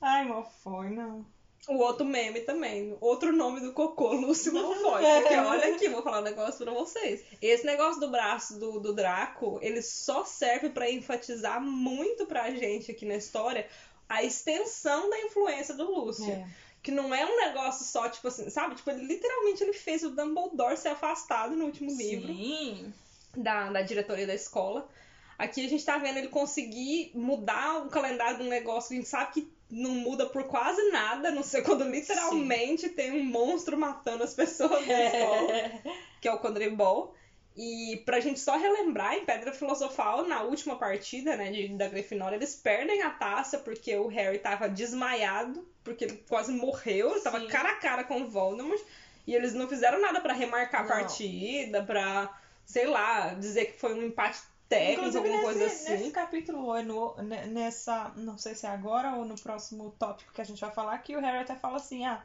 [0.00, 1.26] Ai, Malfoy, não.
[1.68, 2.96] O outro meme também.
[3.00, 5.02] Outro nome do cocô, Lúcio Malfoy.
[5.20, 7.22] Porque olha aqui, vou falar um negócio pra vocês.
[7.42, 12.90] Esse negócio do braço do, do Draco, ele só serve para enfatizar muito pra gente
[12.90, 13.68] aqui na história
[14.08, 16.30] a extensão da influência do Lúcio.
[16.30, 16.48] É.
[16.88, 18.74] Que não é um negócio só, tipo assim, sabe?
[18.74, 22.28] Tipo, ele literalmente ele fez o Dumbledore ser afastado no último livro.
[22.28, 22.94] Sim.
[23.36, 24.88] Da, da diretoria da escola.
[25.36, 28.96] Aqui a gente tá vendo ele conseguir mudar o calendário de um negócio que a
[28.96, 32.94] gente sabe que não muda por quase nada, não sei quando literalmente Sim.
[32.94, 37.14] tem um monstro matando as pessoas na escola, que é o Quadribol.
[37.60, 42.36] E pra gente só relembrar, em Pedra Filosofal, na última partida, né, de, da Grifinória,
[42.36, 47.44] eles perdem a taça porque o Harry tava desmaiado, porque ele quase morreu, ele tava
[47.48, 48.80] cara a cara com o Voldemort,
[49.26, 50.92] e eles não fizeram nada para remarcar não.
[50.92, 52.32] a partida, pra,
[52.64, 55.92] sei lá, dizer que foi um empate técnico, Inclusive, alguma nesse, coisa assim.
[55.98, 57.16] Nesse capítulo, no,
[57.48, 60.96] nessa, não sei se é agora ou no próximo tópico que a gente vai falar,
[60.98, 62.22] que o Harry até fala assim, ah,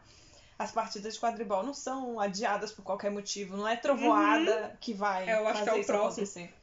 [0.57, 4.77] as partidas de quadribol não são adiadas por qualquer motivo, não é trovoada uhum.
[4.79, 6.23] que vai é, eu acho fazer que é o próximo.
[6.23, 6.53] acontecer.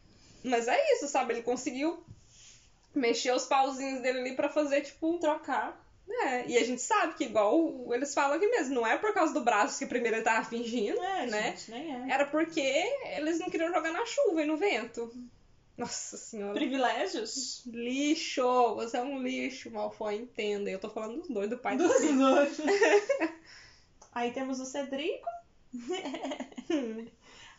[0.44, 1.34] Mas é isso, sabe?
[1.34, 2.02] Ele conseguiu
[2.94, 5.78] mexer os pauzinhos dele ali para fazer, tipo, trocar.
[6.08, 9.32] É, e a gente sabe que, igual eles falam aqui mesmo, não é por causa
[9.32, 11.42] do braço que primeiro ele tava fingindo, é, né?
[11.50, 12.14] Gente, nem é.
[12.14, 12.60] Era porque
[13.16, 15.12] eles não queriam jogar na chuva e no vento.
[15.76, 16.52] Nossa senhora.
[16.52, 17.62] Privilégios?
[17.66, 18.74] Lixo!
[18.74, 20.68] Você é um lixo, Malfoy, entenda.
[20.68, 22.58] Eu tô falando dos dois, do pai do Dos dois.
[24.12, 25.28] Aí temos o Cedrico.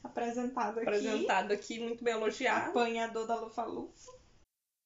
[0.03, 0.87] Apresentado aqui.
[0.87, 2.71] Apresentado aqui, muito bem elogiado.
[2.71, 4.20] Apanhador da Lufa-Lufa.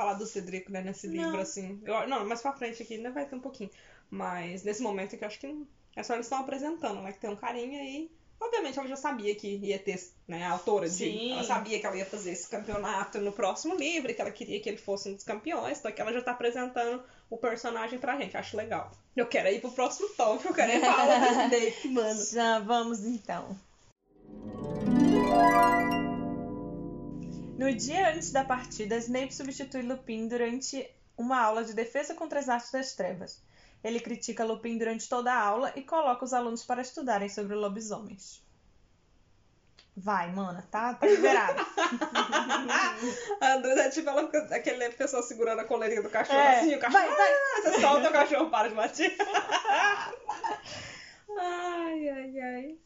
[0.00, 1.40] falar do Cedrico, né, nesse livro, não.
[1.40, 1.78] assim.
[1.84, 3.70] Eu, não, mais pra frente aqui ainda vai ter um pouquinho.
[4.08, 7.12] Mas nesse momento aqui eu acho que é só eles estão apresentando, né?
[7.12, 8.10] Que tem um carinha aí.
[8.40, 10.94] Obviamente ela já sabia que ia ter, né, a autora de.
[10.94, 11.32] Sim.
[11.32, 14.70] Ela sabia que ela ia fazer esse campeonato no próximo livro, que ela queria que
[14.70, 18.38] ele fosse um dos campeões, então aqui ela já tá apresentando o personagem pra gente.
[18.38, 18.90] Acho legal.
[19.14, 22.24] Eu quero ir pro próximo top, eu quero ir falar do Snape, mano.
[22.32, 23.54] Já vamos então.
[27.60, 32.48] No dia antes da partida, Snape substitui Lupin durante uma aula de defesa contra as
[32.48, 33.44] artes das trevas.
[33.84, 38.42] Ele critica Lupin durante toda a aula e coloca os alunos para estudarem sobre lobisomens.
[39.94, 41.60] Vai, mana, tá, tá liberada.
[43.42, 46.60] a é tipo ela, aquele pessoa segurando a coleirinha do cachorro é.
[46.60, 47.04] assim, o cachorro.
[47.04, 47.30] Vai, vai.
[47.30, 49.12] Ah, você solta o cachorro para de bater.
[51.38, 52.78] ai, ai, ai.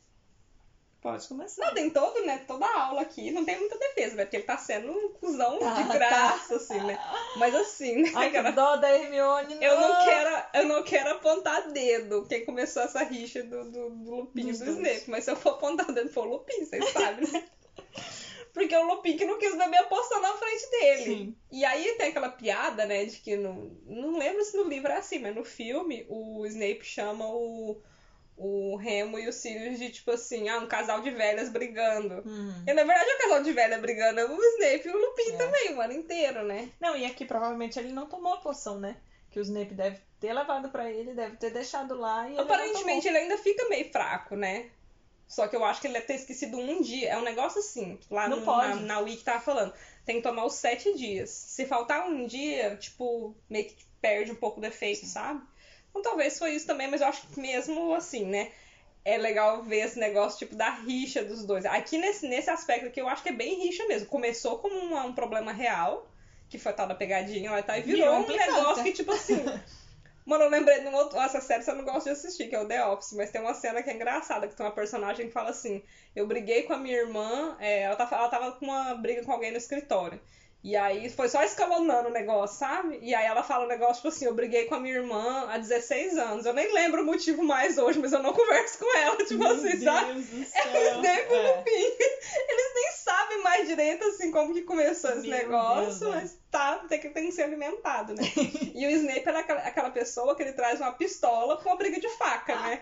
[1.05, 1.67] Pode começar.
[1.67, 2.43] Não, tem todo, né?
[2.47, 4.25] Toda a aula aqui, não tem muita defesa, né?
[4.25, 5.93] Porque ele tá sendo um cuzão ah, de tá.
[5.93, 6.57] graça, tá.
[6.57, 6.99] assim, né?
[7.37, 8.13] Mas assim, né?
[8.15, 9.63] Ai, que dó da Hermione, não.
[9.63, 14.17] Eu não quero, eu não quero apontar dedo quem começou essa rixa do, do, do
[14.17, 15.05] Lupin e do Snape.
[15.09, 17.45] Mas se eu for apontar dedo, for o Lupin, vocês sabem, né?
[18.55, 21.05] Porque o Lupin que não quis beber a poção na frente dele.
[21.05, 21.37] Sim.
[21.53, 24.97] E aí tem aquela piada, né, de que no, não lembro se no livro é
[24.97, 27.83] assim, mas no filme o Snape chama o
[28.37, 32.23] o Remo e o Sirius de, tipo assim, ah, um casal de velhas brigando.
[32.27, 32.65] Hum.
[32.67, 35.31] E na verdade é um casal de velha brigando, é o Snape e o Lupin
[35.31, 35.37] É.
[35.37, 36.71] também, o ano inteiro, né?
[36.81, 38.97] Não, e aqui provavelmente ele não tomou a poção, né?
[39.31, 43.07] Que o Snape deve ter levado pra ele, deve ter deixado lá e ele Aparentemente
[43.07, 44.71] ele ainda fica meio fraco, né?
[45.27, 47.11] Só que eu acho que ele deve ter esquecido um dia.
[47.11, 49.73] É um negócio assim, lá no, na, na Wiki tava falando.
[50.05, 51.31] Tem que tomar os sete dias.
[51.31, 55.43] Se faltar um dia, tipo, meio que perde um pouco do efeito, sabe?
[55.95, 58.51] Então talvez foi isso também, mas eu acho que mesmo assim, né?
[59.05, 61.65] É legal ver esse negócio, tipo, da rixa dos dois.
[61.65, 64.09] Aqui nesse, nesse aspecto aqui, eu acho que é bem rixa mesmo.
[64.09, 66.11] Começou como um, um problema real,
[66.49, 69.13] que foi tal da pegadinha lá e tal, e virou Virou um negócio que, tipo
[69.13, 69.45] assim.
[70.27, 71.21] Mano, eu lembrei de um outro.
[71.21, 73.55] Essa série você não gosta de assistir, que é o The Office, mas tem uma
[73.55, 75.83] cena que é engraçada, que tem uma personagem que fala assim:
[76.17, 79.33] Eu briguei com a minha irmã, é, ela, tava, ela tava com uma briga com
[79.33, 80.19] alguém no escritório.
[80.65, 82.99] E aí foi só escalonando o negócio, sabe?
[83.03, 85.59] E aí ela fala um negócio tipo assim: Eu briguei com a minha irmã há
[85.59, 86.47] 16 anos.
[86.47, 89.53] Eu nem lembro o motivo mais hoje, mas eu não converso com ela, tipo Meu
[89.53, 90.15] assim, sabe?
[90.15, 90.73] Deus do É céu.
[90.73, 91.57] o Snape e o É.
[91.59, 91.71] Lupin.
[92.49, 96.07] Eles nem sabem mais direito, assim, como que começou esse Meu negócio, Deus, é.
[96.21, 98.23] mas tá, tem que, tem que ser alimentado, né?
[98.73, 101.99] e o Snape é aquela, aquela pessoa que ele traz uma pistola com uma briga
[101.99, 102.81] de faca, né?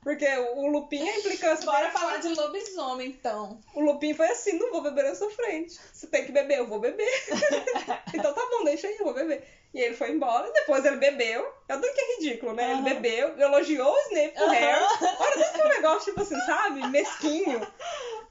[0.00, 3.60] Porque o Lupin, a implicância Bora foi- falar de lobisomem, então.
[3.74, 5.76] O Lupin foi assim, não vou beber na sua frente.
[5.92, 7.10] Você tem que beber, eu vou beber.
[8.14, 9.44] então tá bom, deixa aí, eu vou beber.
[9.72, 11.46] E ele foi embora, depois ele bebeu.
[11.68, 12.72] Eu tô que é ridículo, né?
[12.72, 12.80] Aham.
[12.86, 14.52] Ele bebeu, elogiou o Snape pro Aham.
[14.52, 14.84] Harry.
[15.18, 16.86] Olha, deve um negócio, tipo assim, sabe?
[16.88, 17.72] Mesquinho.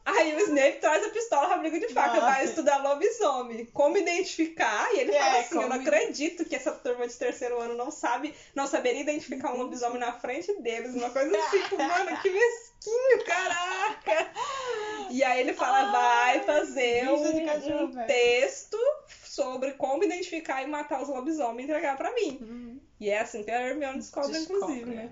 [0.05, 2.25] Aí o Snape traz a pistola pra briga de faca, Nossa.
[2.25, 3.65] vai estudar lobisomem.
[3.67, 7.13] Como identificar, e ele É, fala assim, eu não como- acredito que essa turma de
[7.13, 10.93] terceiro ano não sabe, não saberia identificar um lobisomem na frente deles.
[10.95, 14.31] Uma coisa assim, tipo, mano, que mesquinho, caraca!
[15.11, 18.77] E aí ele fala, vai fazer um, um texto
[19.29, 22.39] sobre como identificar e matar os lobisomens e entregar pra mim.
[22.41, 25.09] Hum, E é assim que a Hermione descobre, descobre, inclusive, né?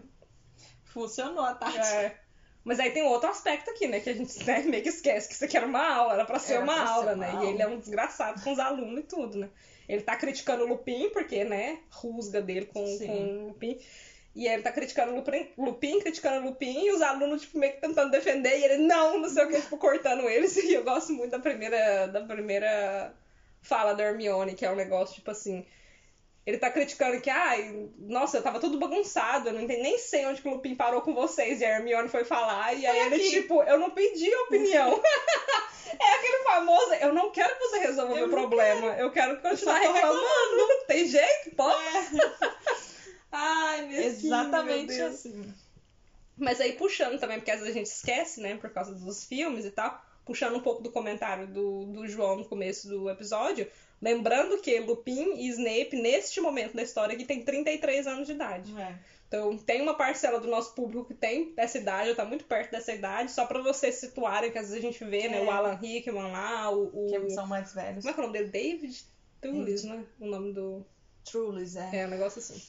[0.86, 1.86] Funcionou a tática.
[1.86, 2.17] É.
[2.63, 3.99] Mas aí tem outro aspecto aqui, né?
[3.99, 6.39] Que a gente né, meio que esquece que isso aqui era uma aula, era pra
[6.39, 7.30] ser Era uma pra ser aula, uma né?
[7.32, 7.45] aula.
[7.45, 9.49] E ele é um desgraçado com os alunos e tudo, né?
[9.88, 13.08] Ele tá criticando o Lupin, porque, né, rusga dele com, Sim.
[13.08, 13.80] com o Lupin.
[14.36, 17.73] E ele tá criticando o Lupin, Lupin, criticando o Lupin, e os alunos, tipo, meio
[17.73, 20.56] que tentando defender, e ele, não, não sei o que, tipo, cortando eles.
[20.58, 23.15] E eu gosto muito da primeira, da primeira
[23.62, 25.65] fala da Hermione, que é um negócio, tipo assim,
[26.48, 30.26] ele tá criticando que, ai, nossa, eu tava tudo bagunçado, eu não entendi, nem sei
[30.26, 31.60] onde que o Lupin parou com vocês.
[31.60, 33.30] E a Hermione foi falar, e aí ele, aqui.
[33.32, 35.02] tipo, eu não pedi opinião.
[36.00, 39.41] é aquele famoso, eu não quero que você resolva o Eu meu problema, eu quero
[39.41, 40.86] continuar só tô reclamando.
[40.88, 41.54] Tem jeito?
[41.54, 41.78] Pode?
[42.22, 42.32] É,
[43.30, 45.15] Ai, meu exatamente Deus.
[45.15, 45.54] assim.
[46.38, 49.65] Mas aí puxando também, porque às vezes a gente esquece, né, por causa dos filmes
[49.65, 53.68] e tal, puxando um pouco do comentário do, do João no começo do episódio,
[54.02, 58.80] lembrando que Lupin e Snape, neste momento da história aqui, tem 33 anos de idade.
[58.80, 58.96] É.
[59.28, 62.72] Então tem uma parcela do nosso público que tem essa idade, ou tá muito perto
[62.72, 65.44] dessa idade, só pra vocês situarem, que às vezes a gente vê, né, É.
[65.44, 66.86] o Alan Rickman lá, o...
[66.94, 67.08] o...
[67.08, 68.06] Que são mais velhos.
[68.06, 68.52] Como é que é o nome dele?
[68.52, 69.06] David
[69.42, 70.04] Tullis, né?
[70.20, 70.86] O nome do...
[71.26, 71.90] Trulis, é.
[71.94, 72.62] É, um negócio assim.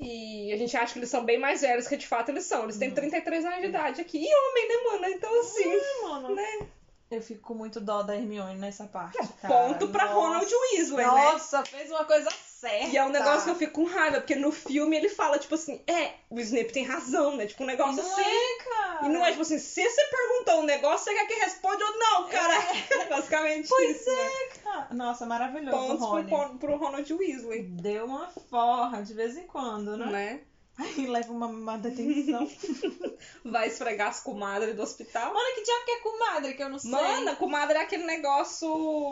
[0.00, 2.64] E a gente acha que eles são bem mais velhos que de fato eles são.
[2.64, 4.18] Eles têm 33 anos de idade aqui.
[4.18, 5.14] E homem, né, mano?
[5.14, 6.34] Então, assim, É, mano.
[6.34, 6.66] né?
[7.10, 9.18] Eu fico com muito dó da Hermione nessa parte.
[9.42, 9.52] cara.
[9.68, 10.14] Ponto pra Nossa.
[10.16, 11.12] Ronald Weasley, né?
[11.12, 12.30] Nossa, fez uma coisa
[12.60, 12.86] certa.
[12.86, 15.54] E é um negócio que eu fico com raiva, porque no filme ele fala, tipo
[15.54, 17.46] assim, é, o Snape tem razão, né?
[17.46, 18.22] Tipo, um negócio não assim.
[18.22, 19.06] é, cara.
[19.06, 21.98] E não é tipo assim, se você perguntou um negócio, você quer que responda ou
[21.98, 22.54] não, cara?
[23.08, 24.10] Basicamente Pois isso.
[24.10, 24.30] né?
[24.62, 26.28] Cara, Nossa, maravilhoso Pontos Rony.
[26.30, 30.06] pro, pro Ronald Weasley, Deu uma forra de vez em quando, né?
[30.06, 30.40] né?
[30.78, 32.48] Aí leva uma, uma detenção.
[33.44, 35.34] Vai esfregar as comadres do hospital.
[35.34, 36.90] Mano, que diabo que é comadre que eu não sei.
[36.90, 38.68] Mana, comadre é aquele negócio.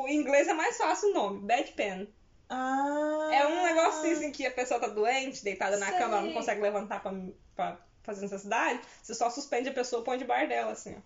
[0.07, 2.09] Em inglês é mais fácil o nome, bad pen.
[2.49, 3.31] Ah.
[3.33, 5.99] É um negócio assim que a pessoa tá doente, deitada na Sei.
[5.99, 7.13] cama, ela não consegue levantar pra,
[7.55, 8.81] pra fazer necessidade.
[9.03, 11.01] Você só suspende a pessoa e põe de bar dela, assim, ó.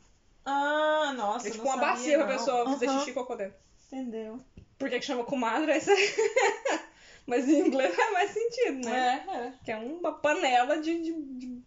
[0.45, 1.49] Ah, nossa.
[1.49, 2.33] É tipo não uma sabia, bacia pra não.
[2.37, 3.57] pessoa fazer Aham, xixi e cocô dentro.
[3.93, 4.41] Entendeu?
[4.79, 5.71] Por que, que chama comadre?
[5.73, 6.15] É isso aí.
[7.27, 9.25] Mas em inglês faz mais sentido, né?
[9.29, 9.53] É, é.
[9.65, 11.63] Que é uma panela de, de, de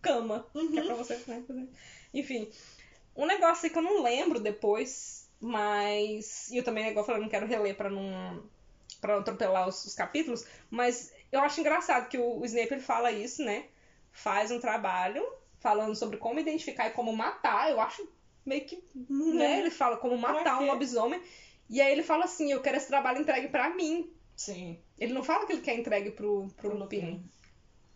[0.00, 0.46] cama.
[0.52, 0.86] Que é Uhum.
[0.86, 1.68] pra você né, fazer.
[2.14, 2.48] Enfim.
[3.16, 6.48] Um negócio aí que eu não lembro depois, mas.
[6.50, 8.42] E eu também, igual eu falei, não quero reler pra não.
[9.00, 10.44] Pra não atropelar os, os capítulos.
[10.68, 13.66] Mas eu acho engraçado que o, o Snape ele fala isso, né?
[14.12, 15.24] Faz um trabalho
[15.60, 17.70] falando sobre como identificar e como matar.
[17.70, 18.08] Eu acho
[18.44, 18.82] meio que.
[19.08, 19.60] Né?
[19.60, 21.22] Ele fala como matar um lobisomem.
[21.68, 24.12] E aí ele fala assim: eu quero esse trabalho entregue pra mim.
[24.34, 24.78] Sim.
[24.98, 27.22] Ele não fala que ele quer entregue pro, pro Lupin.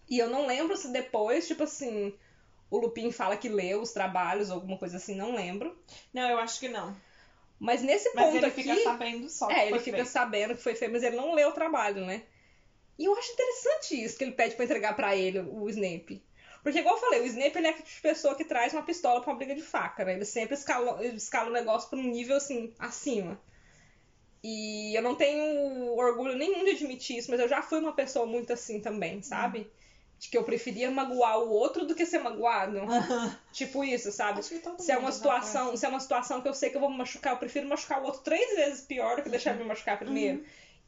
[0.09, 2.14] E eu não lembro se depois, tipo assim,
[2.71, 5.77] o Lupin fala que leu os trabalhos ou alguma coisa assim, não lembro.
[6.12, 6.95] Não, eu acho que não.
[7.59, 8.62] Mas nesse Mas ponto ele aqui.
[8.62, 10.11] fica sabendo só que é, ele foi fica feito.
[10.11, 12.23] sabendo que foi feito, mas ele não leu o trabalho, né?
[12.99, 16.23] E eu acho interessante isso que ele pede pra entregar pra ele, o Snape.
[16.62, 18.83] Porque, igual eu falei, o Snape ele é a tipo de pessoa que traz uma
[18.83, 20.14] pistola pra uma briga de faca, né?
[20.14, 23.38] Ele sempre escala, escala o negócio pra um nível, assim, acima.
[24.43, 28.27] E eu não tenho orgulho nenhum de admitir isso, mas eu já fui uma pessoa
[28.27, 29.61] muito assim também, sabe?
[29.61, 29.84] Hum.
[30.24, 32.80] De que eu preferia magoar o outro do que ser magoado.
[33.52, 34.42] Tipo isso, sabe?
[34.42, 36.96] Se é uma situação, se é uma situação que eu sei que eu vou me
[36.96, 39.56] machucar, eu prefiro machucar o outro três vezes pior do que deixar Uhum.
[39.56, 40.42] ele me machucar primeiro.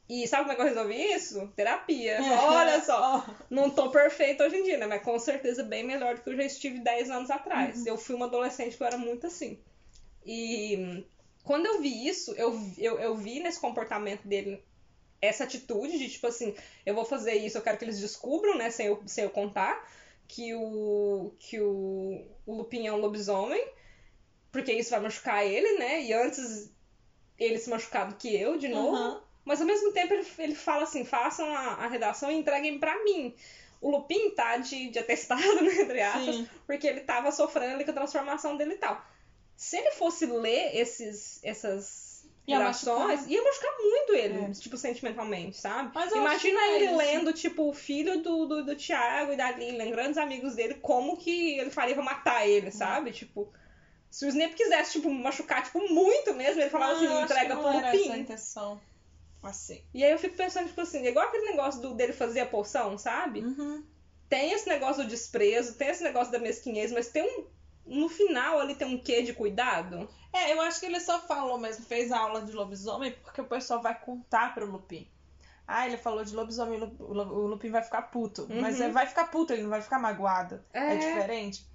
[0.09, 1.47] E sabe como é que eu resolvi isso?
[1.55, 2.17] Terapia.
[2.49, 4.87] Olha só, não tô perfeita hoje em dia, né?
[4.87, 7.77] Mas com certeza bem melhor do que eu já estive 10 anos atrás.
[7.81, 7.87] Uhum.
[7.87, 9.59] Eu fui uma adolescente que eu era muito assim.
[10.25, 11.05] E
[11.43, 14.63] quando eu vi isso, eu, eu, eu vi nesse comportamento dele
[15.21, 18.69] essa atitude de tipo assim, eu vou fazer isso, eu quero que eles descubram, né,
[18.69, 19.87] sem eu, sem eu contar,
[20.27, 23.65] que o, que o, o Lupin é um lobisomem,
[24.51, 26.01] porque isso vai machucar ele, né?
[26.01, 26.71] E antes
[27.37, 28.95] ele se machucar do que eu, de novo.
[28.95, 29.23] Aham.
[29.45, 33.03] Mas ao mesmo tempo ele, ele fala assim: façam a, a redação e entreguem pra
[33.03, 33.33] mim.
[33.79, 36.49] O Lupin tá de, de atestado, né, entre aspas, Sim.
[36.65, 39.01] porque ele tava sofrendo ali com a transformação dele e tal.
[39.55, 42.06] Se ele fosse ler esses, essas
[42.47, 43.29] Ia redações, machucar.
[43.31, 44.51] ia machucar muito ele, É.
[44.51, 45.91] tipo, sentimentalmente, sabe?
[46.15, 46.95] Imagina é ele isso.
[46.95, 51.17] lendo, tipo, o filho do, do, do Thiago e da Lilian, grandes amigos dele, como
[51.17, 53.11] que ele faria pra matar ele, sabe?
[53.11, 53.51] Tipo,
[54.09, 57.63] se o Snape quisesse, tipo, machucar, tipo, muito mesmo, ele falava Ah, assim, entrega pro
[57.63, 58.19] não era essa Lupin.
[58.21, 58.81] intenção.
[59.43, 59.83] Assim.
[59.93, 62.97] E aí eu fico pensando, tipo assim, igual aquele negócio do, dele fazer a poção,
[62.97, 63.41] sabe?
[63.41, 63.83] Uhum.
[64.29, 67.45] Tem esse negócio do desprezo, tem esse negócio da mesquinhez, mas tem um.
[67.87, 70.07] No final ali tem um quê de cuidado?
[70.33, 73.45] É, eu acho que ele só falou mesmo, fez a aula de lobisomem, porque o
[73.45, 75.07] pessoal vai contar pro Lupin.
[75.67, 78.47] Ah, ele falou de lobisomem, o Lu- o Lu- o Lupin vai ficar puto.
[78.49, 78.83] Mas Uhum.
[78.85, 80.63] ele vai ficar puto, ele não vai ficar magoado.
[80.73, 80.97] É, É.
[80.97, 81.65] diferente.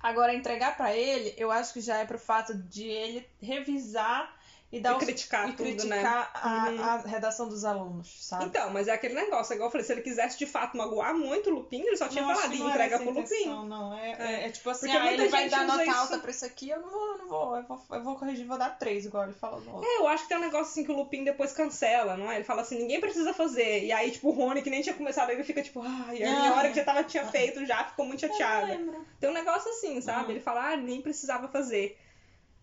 [0.00, 4.34] Agora, entregar pra ele, eu acho que já é pro fato de ele revisar
[4.72, 5.74] e dar E os- criticar e tudo, né?
[5.74, 6.82] criticar a, Uhum.
[6.82, 8.46] a redação dos alunos, sabe?
[8.46, 11.50] Então, mas é aquele negócio, igual eu falei, se ele quisesse de fato magoar muito
[11.50, 13.46] o Lupin, ele só tinha Não, falado, não entrega pro Lupin.
[13.46, 14.46] Não, é, é, É.
[14.46, 16.80] é tipo assim, Porque ah, ele vai dar nota isso- alta pra isso aqui, eu
[16.80, 19.34] não vou, eu não vou, eu vou, eu vou corrigir, vou dar três, igual ele
[19.34, 19.84] falou outro.
[19.86, 22.36] É, eu acho que tem um negócio assim que o Lupin depois cancela, não é?
[22.36, 23.84] Ele fala assim, ninguém precisa fazer.
[23.84, 26.48] E aí, tipo, o Rony, que nem tinha começado, ele fica tipo, ai, e a
[26.50, 26.54] Ah.
[26.56, 28.80] hora que já tava, tinha feito já, ficou muito não chateada.
[29.20, 30.24] Tem um negócio assim, sabe?
[30.24, 30.30] Uhum.
[30.30, 31.98] Ele fala, ah, nem precisava fazer.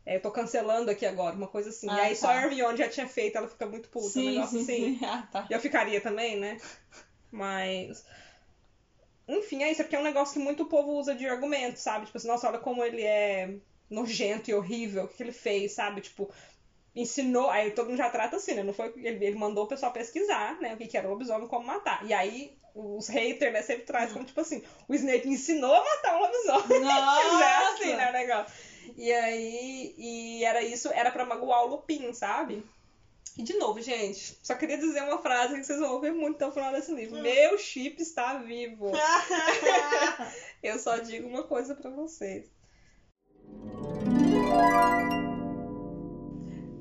[0.09, 1.85] É, eu tô cancelando aqui agora, uma coisa assim.
[1.85, 2.41] e Ah, aí só a tá.
[2.41, 4.97] Hermione já tinha feito, ela fica muito puta, um Sim, negócio sim, assim.
[4.97, 4.99] sim.
[5.05, 5.47] Ah, tá.
[5.47, 6.57] E eu ficaria também, né?
[7.31, 8.03] Mas.
[9.27, 12.07] Enfim, é isso, é porque é um negócio que muito povo usa de argumento, sabe?
[12.07, 13.53] Tipo assim, nossa, olha como ele é
[13.87, 16.01] nojento e horrível, o que, que ele fez, sabe?
[16.01, 16.27] Tipo,
[16.95, 17.47] ensinou.
[17.51, 18.63] Aí todo mundo já trata assim, né?
[18.63, 18.87] Não foi.
[18.95, 20.73] Ele, ele mandou o pessoal pesquisar, né?
[20.73, 22.03] O que, que era o lobisomem como matar.
[22.03, 26.15] E aí os haters, né, sempre traz como, tipo assim, o Snape ensinou a matar
[26.15, 26.79] um lobisomem.
[26.79, 27.43] Nossa!
[27.45, 28.78] é assim, né, o negócio.
[28.97, 32.63] E aí, e era isso, era pra magoar o Lupin, sabe?
[33.37, 36.47] E de novo, gente, só queria dizer uma frase que vocês vão ouvir muito até
[36.47, 37.21] o final desse livro.
[37.21, 38.91] Meu chip está vivo.
[40.61, 42.51] Eu só digo uma coisa pra vocês.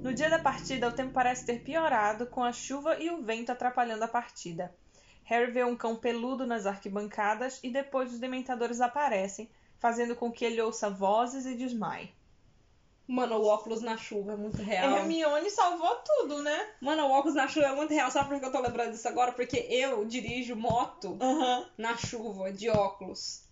[0.02, 3.52] No dia da partida, o tempo parece ter piorado, com a chuva e o vento
[3.52, 4.74] atrapalhando a partida.
[5.24, 10.44] Harry vê um cão peludo nas arquibancadas e depois os dementadores aparecem, fazendo com que
[10.44, 12.10] ele ouça vozes e desmaie.
[13.06, 14.96] Mano, o óculos na chuva é muito A real.
[14.98, 16.74] Hermione salvou tudo, né?
[16.80, 18.10] Mano, o óculos na chuva é muito real.
[18.10, 19.32] Sabe por que eu tô lembrando disso agora?
[19.32, 21.66] Porque eu dirijo moto Aham.
[21.78, 23.47] na chuva de óculos.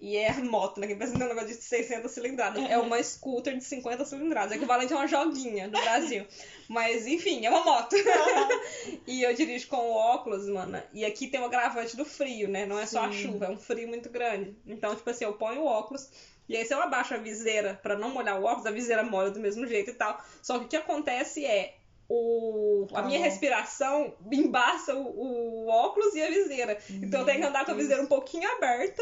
[0.00, 0.86] E é moto, né?
[0.86, 2.64] Que pensa num negócio de 600 cilindradas.
[2.70, 4.52] É uma scooter de 50 cilindradas.
[4.52, 6.26] É equivalente a uma joguinha do Brasil.
[6.68, 7.94] Mas, enfim, é uma moto.
[9.06, 10.82] e eu dirijo com o óculos, mano.
[10.94, 12.64] E aqui tem o agravante do frio, né?
[12.64, 14.56] Não é só a chuva, é um frio muito grande.
[14.66, 16.08] Então, tipo assim, eu ponho o óculos.
[16.48, 19.30] E aí, se eu abaixo a viseira pra não molhar o óculos, a viseira molha
[19.30, 20.18] do mesmo jeito e tal.
[20.40, 21.76] Só que o que acontece é.
[22.12, 23.24] O, a minha bom.
[23.24, 26.76] respiração embaça o, o óculos e a viseira.
[26.90, 27.86] Então eu tenho que andar com a Deus.
[27.86, 29.00] viseira um pouquinho aberta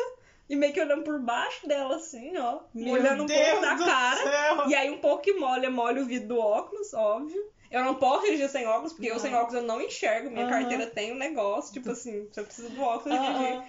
[0.48, 2.60] e meio que olhando por baixo dela, assim, ó.
[2.74, 4.16] Meu molhando um pouco da cara.
[4.16, 4.68] céu!
[4.68, 7.40] E aí um pouco que molha, molha o vidro do óculos, óbvio.
[7.70, 9.20] Eu não posso dirigir sem óculos, porque eu Não.
[9.20, 10.30] sem óculos eu não enxergo.
[10.30, 10.54] Minha Aham.
[10.54, 13.34] carteira tem um negócio, tipo assim, você precisa do óculos Aham.
[13.34, 13.62] dirigir.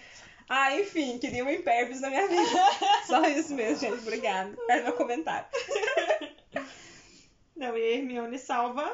[0.47, 2.49] Ah, enfim, queria um impervis na minha vida.
[3.05, 4.01] Só isso mesmo, gente.
[4.01, 4.57] Obrigada.
[4.69, 5.47] É meu comentário.
[7.55, 8.89] Não, e a Hermione salva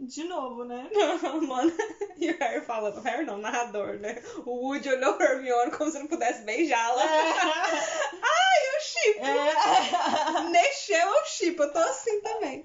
[0.00, 0.88] de novo, né?
[1.46, 1.72] Mano,
[2.18, 4.22] e o Harry falando, o Harry não, o narrador, né?
[4.44, 7.02] O Woody olhou o Hermione como se não pudesse beijá-la.
[7.02, 9.24] Ai, eu chipo.
[9.26, 10.42] É.
[10.50, 11.62] Mexeu, eu chipo.
[11.62, 12.64] Eu tô assim também.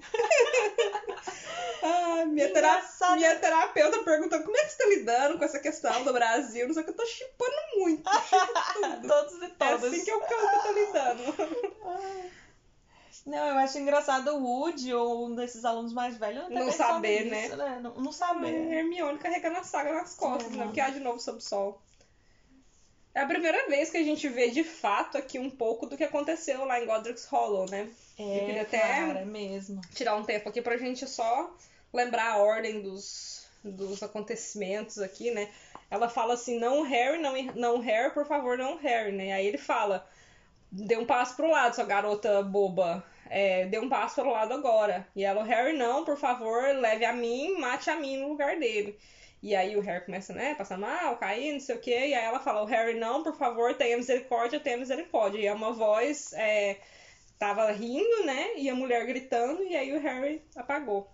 [1.82, 2.82] ah, minha, tera-
[3.16, 6.66] minha terapeuta perguntou como é que você tá lidando com essa questão do Brasil.
[6.66, 8.10] Não sei o que, eu tô chipando muito.
[8.10, 9.08] chipo tudo.
[9.08, 9.84] Todos e É todas.
[9.84, 11.22] assim que eu, que eu, que eu tô lidando.
[13.26, 17.56] Não, eu acho engraçado o Woody ou um desses alunos mais velhos Não saber, nisso,
[17.56, 17.80] né?
[17.82, 18.72] Não, não A saber.
[18.72, 20.64] Hermione carregando a saga nas costas, Sim, né?
[20.64, 21.80] Porque há de novo sob o sol.
[23.14, 26.04] É a primeira vez que a gente vê de fato aqui um pouco do que
[26.04, 27.90] aconteceu lá em Godric's Hollow, né?
[28.18, 29.80] É, Eu queria até- cara, é mesmo.
[29.94, 31.54] Tirar um tempo aqui pra gente só
[31.92, 35.50] lembrar a ordem dos, dos acontecimentos aqui, né?
[35.90, 39.34] Ela fala assim, não Harry, não, não Harry, por favor, não Harry, né?
[39.34, 40.08] Aí ele fala,
[40.72, 43.04] dê um passo pro lado, sua garota boba.
[43.30, 45.06] É, dê um passo pro lado agora.
[45.14, 48.58] E ela, o Harry, não, por favor, leve a mim, mate a mim no lugar
[48.58, 48.98] dele.
[49.42, 52.08] E aí o Harry começa, né, passar mal, cair, não sei o quê.
[52.08, 55.38] E aí ela fala, o Harry, não, por favor, tenha misericórdia, tenha misericórdia.
[55.38, 56.78] E é uma voz, é,
[57.38, 61.08] tava rindo, né, e a mulher gritando, e aí o Harry apagou.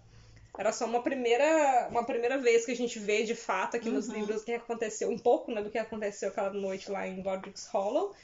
[0.59, 4.09] Era só uma primeira, uma primeira vez que a gente vê de fato aqui nos
[4.09, 4.15] Uhum.
[4.17, 7.67] livros o que aconteceu, um pouco, né, do que aconteceu aquela noite lá em Godric's
[7.69, 8.15] Hollow.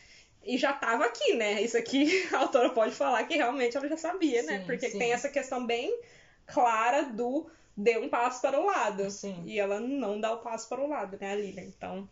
[0.45, 1.62] E já tava aqui, né?
[1.62, 4.61] Isso aqui a autora pode falar que realmente ela já sabia, né?
[4.61, 4.99] Sim, Porque sim.
[4.99, 5.99] tem essa questão bem
[6.47, 9.11] clara do dê um passo para o lado.
[9.11, 9.42] Sim.
[9.47, 11.64] E ela não dá o passo para o lado, né, a Lilian?
[11.64, 12.09] Então,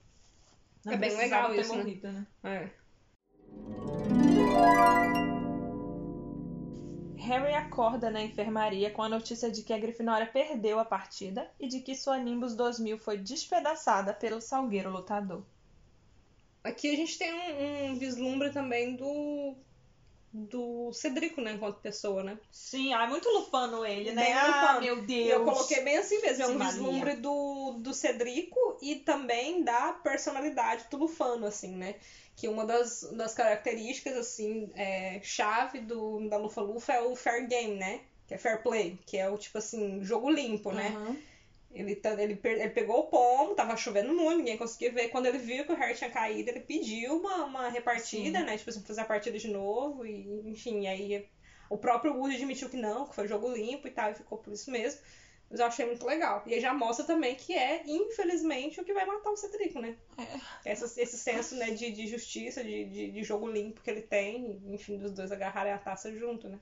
[0.84, 1.78] Não É bem legal ter isso, né?
[1.78, 2.26] morrido, né?
[2.44, 2.82] é.
[7.22, 11.68] Harry acorda na enfermaria com a notícia de que a Grifinória perdeu a partida e
[11.68, 15.44] de que sua Nimbus 2000 foi despedaçada pelo Salgueiro Lutador.
[16.64, 19.56] Aqui a gente tem um, um vislumbre também do
[20.32, 22.38] do Cedrico, né, enquanto pessoa, né?
[22.50, 24.24] Sim, ah, muito lufano ele, né?
[24.24, 25.28] Bem ah, meu Deus.
[25.28, 30.86] eu coloquei bem assim mesmo, é um vislumbre do, do Cedrico e também da personalidade
[30.90, 31.96] do Lufano, assim, né?
[32.34, 37.46] Que uma das, das características, assim, é, chave do, da Lufa Lufa é o fair
[37.46, 38.00] game, né?
[38.26, 40.88] Que é fair play, que é o tipo assim, jogo limpo, né?
[40.96, 41.16] Aham.
[41.74, 45.08] Ele, tá- ele, ele pegou o pomo, tava chovendo muito, ninguém conseguia ver.
[45.08, 48.44] Quando ele viu que o Harry tinha caído, ele pediu uma, uma repartida, Sim.
[48.44, 48.56] né?
[48.58, 50.04] Tipo assim, fazer a partida de novo.
[50.06, 51.26] E, enfim, aí
[51.70, 54.52] o próprio Woody admitiu que não, que foi jogo limpo e tal, e ficou por
[54.52, 55.00] isso mesmo.
[55.50, 56.42] Mas eu achei muito legal.
[56.46, 59.96] E aí já mostra também que é, infelizmente, o que vai matar o Cedrico, né?
[60.64, 64.60] Essa- esse senso né, de, de justiça, de, de, de jogo limpo que ele tem,
[64.68, 66.58] enfim, dos dois agarrarem a taça junto, né?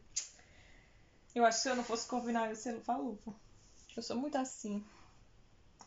[1.34, 3.32] Eu acho que se eu não fosse combinar, eu ia ser lufa-lufa.
[3.96, 4.84] Eu sou muito assim.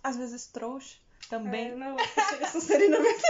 [0.04, 0.98] Às vezes trouxa
[1.30, 1.72] também.
[1.72, 3.22] É, não, eu sou Serena mesmo.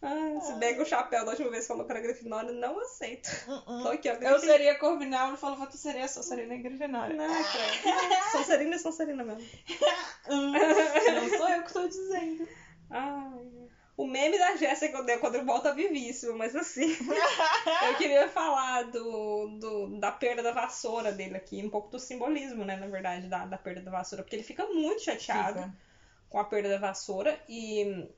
[0.00, 3.28] Ah, se bem que o chapéu da última vez falou que era Grifinória, não aceito.
[3.48, 3.82] Uh-uh.
[3.82, 4.14] Tô aqui, ó.
[4.14, 7.16] Eu seria Corvinal, ele falou que tu seria Sonserina e Grifinória.
[7.16, 7.96] Não, credo.
[8.30, 9.42] Sou Serena e sou Serena mesmo.
[10.28, 12.48] Não sou eu que tô dizendo.
[12.90, 13.68] Ai.
[13.98, 16.86] O meme da Jéssica quando quando ele volta vivíssimo, mas assim.
[17.88, 22.64] eu queria falar do, do, da perda da vassoura dele aqui, um pouco do simbolismo,
[22.64, 25.58] né, na verdade, da, da perda da vassoura, porque ele fica muito chateado.
[25.58, 25.74] Fica.
[26.30, 28.08] com a perda da vassoura e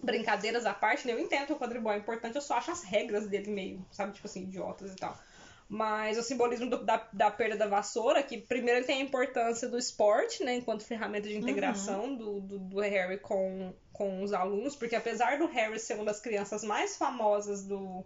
[0.00, 1.14] brincadeiras à parte, né?
[1.14, 4.12] Eu entendo que o quadribol é importante, eu só acho as regras dele meio, sabe,
[4.12, 5.18] tipo assim, idiotas e tal.
[5.68, 9.68] Mas o simbolismo do- da, da perda da vassoura, que primeiro ele tem a importância
[9.68, 14.74] do esporte, né, enquanto ferramenta de integração do, do, do Harry com, com os alunos,
[14.74, 18.02] porque apesar do Harry ser uma das crianças mais famosas do,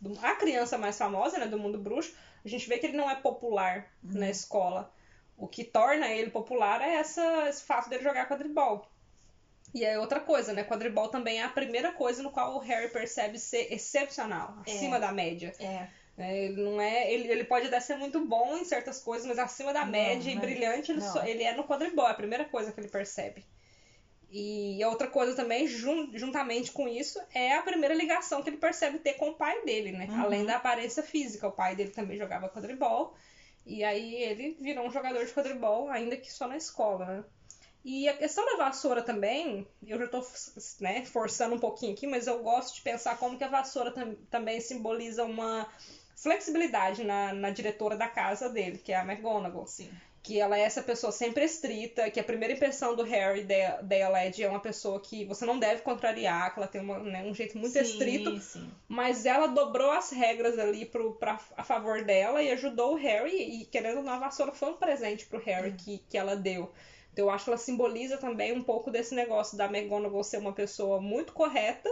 [0.00, 3.10] do- a criança mais famosa, né, do mundo bruxo, a gente vê que ele não
[3.10, 4.92] é popular na escola.
[5.36, 8.86] O que torna ele popular é essa, esse fato dele jogar quadribol.
[9.74, 10.62] E é outra coisa, né?
[10.64, 14.70] Quadribol também é a primeira coisa no qual o Harry percebe ser excepcional, É.
[14.70, 15.52] acima da média.
[15.58, 15.88] É.
[16.20, 19.38] É, ele não é, ele, ele pode até ser muito bom em certas coisas, mas
[19.38, 22.44] acima da Não, média e brilhante, ele, só- ele é no quadribol, é a primeira
[22.44, 23.44] coisa que ele percebe.
[24.32, 28.58] E a outra coisa também, jun- juntamente com isso, é a primeira ligação que ele
[28.58, 30.06] percebe ter com o pai dele, né?
[30.08, 30.20] Uhum.
[30.20, 31.48] Além da aparência física.
[31.48, 33.12] O pai dele também jogava quadribol.
[33.66, 37.24] E aí ele virou um jogador de quadribol, ainda que só na escola, né?
[37.84, 40.24] E a questão da vassoura também, eu já tô
[40.80, 44.14] né, forçando um pouquinho aqui, mas eu gosto de pensar como que a vassoura tam-
[44.30, 45.66] também simboliza uma
[46.22, 49.66] flexibilidade na, na diretora da casa dele, que é a McGonagall.
[49.66, 49.90] Sim.
[50.22, 54.20] Que ela é essa pessoa sempre estrita, que a primeira impressão do Harry de- dela
[54.20, 57.22] é de é uma pessoa que você não deve contrariar, que ela tem uma, né,
[57.24, 58.70] um jeito muito sim, estrito, Sim.
[58.86, 63.62] mas ela dobrou as regras ali pro, pra, a favor dela e ajudou o Harry.
[63.62, 66.70] E querendo ou não, a vassoura foi um presente pro Harry que, que ela deu.
[67.14, 70.52] Então eu acho que ela simboliza também um pouco desse negócio da McGonagall ser uma
[70.52, 71.90] pessoa muito correta,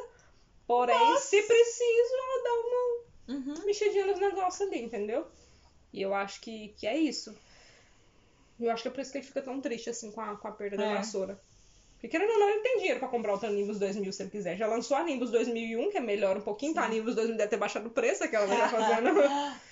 [0.66, 3.54] porém, se preciso, ela dá uma Uhum.
[3.66, 5.26] mexidinha nos negócios ali, entendeu?
[5.92, 7.36] E eu acho que, que é isso.
[8.58, 10.48] Eu acho que é por isso que ele fica tão triste assim com a, com
[10.48, 10.94] a perda da É.
[10.96, 11.38] vassoura.
[11.94, 14.56] Porque querendo ou não, ele tem dinheiro pra comprar outra Nimbus 2000 se ele quiser.
[14.56, 16.84] Já lançou a Nimbus 2001, que é melhor um pouquinho, tá?
[16.84, 19.20] A Nimbus 2000 deve ter baixado o preço, aquela vai já fazendo.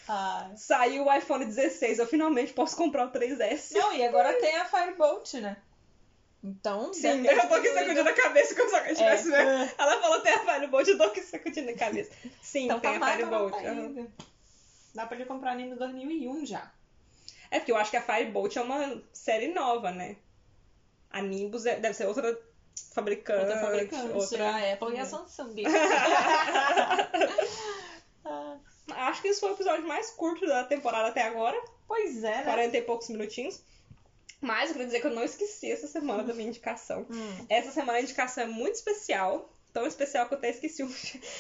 [0.09, 0.51] Ah.
[0.57, 3.73] Saiu o iPhone 16, eu finalmente posso comprar o 3S.
[3.75, 5.57] Não, e agora tem a Firebolt, né?
[6.49, 9.45] Então, Sim, eu tô aqui sacudindo a cabeça como se alguém tivesse É.
[9.45, 9.73] vendo.
[9.79, 12.13] Ela falou tem a Firebolt, eu tô aqui sacudindo a cabeça.
[12.41, 13.55] Sim, Então tem tá a mais Firebolt.
[13.55, 14.07] ainda.
[14.95, 16.71] Dá pra ele comprar anime 2001 já.
[17.51, 20.17] É porque eu acho que a Firebolt é uma série nova, né?
[21.11, 22.39] A Nimbus é- deve ser outra
[22.95, 23.41] fabricante.
[23.41, 24.13] Outra fabricante.
[24.13, 25.65] outra- A Apple e a Samsung.
[28.25, 28.57] Ah,
[29.09, 31.57] Acho que esse foi o episódio mais curto da temporada até agora.
[31.89, 32.43] pois é, né?
[32.45, 33.61] 40 e poucos minutinhos.
[34.47, 37.05] Mas eu queria dizer que eu não esqueci essa semana da minha indicação.
[37.11, 37.47] Hum.
[37.49, 39.53] Essa semana a indicação é muito especial.
[39.73, 40.91] Tão especial que eu até esqueci o.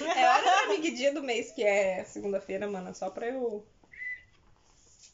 [0.04, 2.92] É hora da Big Dia do mês, que é segunda-feira, mano.
[2.94, 3.64] Só pra eu.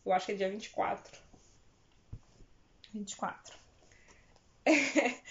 [0.06, 1.20] Eu acho que é dia 24.
[2.94, 3.54] 24.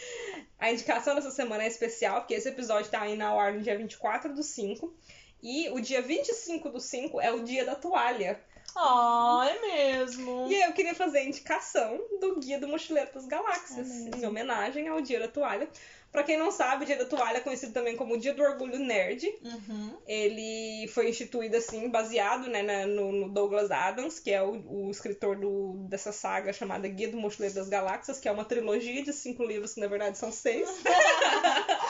[0.59, 3.75] A indicação dessa semana é especial, porque esse episódio tá indo ao ar no dia
[3.75, 4.93] 24 do 5.
[5.41, 8.39] E o dia 25 do 5 é o dia da toalha.
[8.75, 10.47] Ah, é mesmo.
[10.49, 14.25] E aí eu queria fazer a indicação do Guia do Mochileiro das Galáxias, É em
[14.25, 15.67] homenagem ao Dia da Toalha.
[16.11, 18.77] Pra quem não sabe, o Dia da Toalha é conhecido também como Dia do Orgulho
[18.79, 19.25] Nerd.
[19.43, 19.97] Uhum.
[20.05, 24.91] Ele foi instituído assim, baseado né, na- no, no Douglas Adams, que é o, o
[24.91, 29.13] escritor do- dessa saga chamada Guia do Mochileiro das Galáxias, que é uma trilogia de
[29.13, 30.67] cinco livros, que na verdade são seis.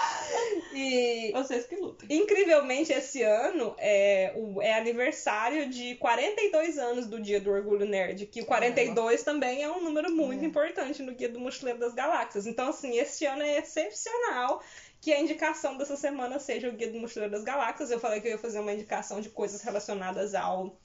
[0.74, 2.08] e Vocês que lutem.
[2.10, 8.26] Incrivelmente, esse ano é, o, é aniversário de 42 anos do Dia do Orgulho Nerd,
[8.28, 10.48] que o 42 também é um número muito É.
[10.48, 12.46] importante no Guia do Mochileiro das Galáxias.
[12.48, 14.62] Então, assim, esse ano é excepcional
[15.00, 17.90] que a indicação dessa semana seja o Guia do Mochileiro das Galáxias.
[17.92, 20.78] Eu falei que eu ia fazer uma indicação de coisas relacionadas ao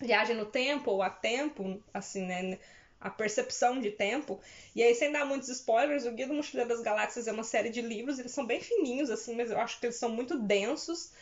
[0.00, 2.58] viagem no tempo ou a tempo, assim, né?
[3.00, 4.40] A percepção de tempo.
[4.74, 7.70] E aí, sem dar muitos spoilers, o Guia do Mochileiro das Galáxias é uma série
[7.70, 11.12] de livros, eles são bem fininhos, assim, mas eu acho que eles são muito densos.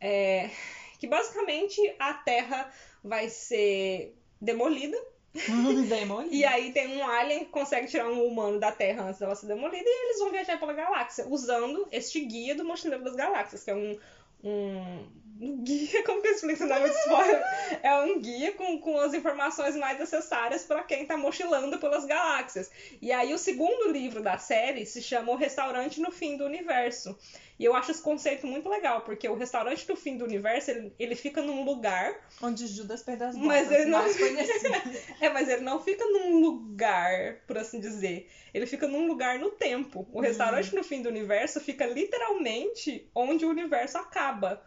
[0.00, 0.50] É,
[0.98, 2.70] Que basicamente a Terra
[3.02, 4.96] vai ser demolida.
[5.88, 6.32] Demônio.
[6.32, 9.46] E aí tem um alien que consegue tirar um humano da Terra antes dela ser
[9.46, 13.70] demolida e eles vão viajar pela galáxia, usando este guia do Mochileiro das Galáxias, que
[13.70, 13.98] é um.
[14.44, 17.42] Um guia, como que eu explico dar muito spoiler?
[17.82, 22.70] É um guia com, com as informações mais necessárias para quem tá mochilando pelas galáxias.
[23.00, 27.18] E aí o segundo livro da série se chama O Restaurante no Fim do Universo.
[27.60, 30.94] E eu acho esse conceito muito legal, porque o restaurante do fim do universo, ele,
[30.98, 34.00] ele fica num lugar Onde Judas perdeu as Mas botas, ele não-
[35.20, 38.30] é, mas ele não fica num lugar, por assim dizer.
[38.54, 40.08] Ele fica num lugar no tempo.
[40.10, 44.62] O restaurante no fim do universo fica literalmente onde o universo acaba.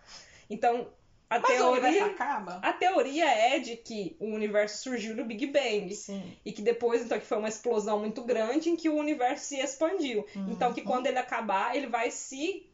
[0.50, 0.88] Então,
[1.30, 2.14] a Mas o universo teoria.
[2.14, 2.60] acaba?
[2.62, 5.94] A teoria é de que o universo surgiu no Big Bang.
[5.96, 6.38] Sim.
[6.46, 9.60] E que depois, então, que foi uma explosão muito grande em que o universo se
[9.60, 10.26] expandiu.
[10.36, 10.52] Uhum.
[10.52, 12.70] Então, que quando ele acabar, ele vai se.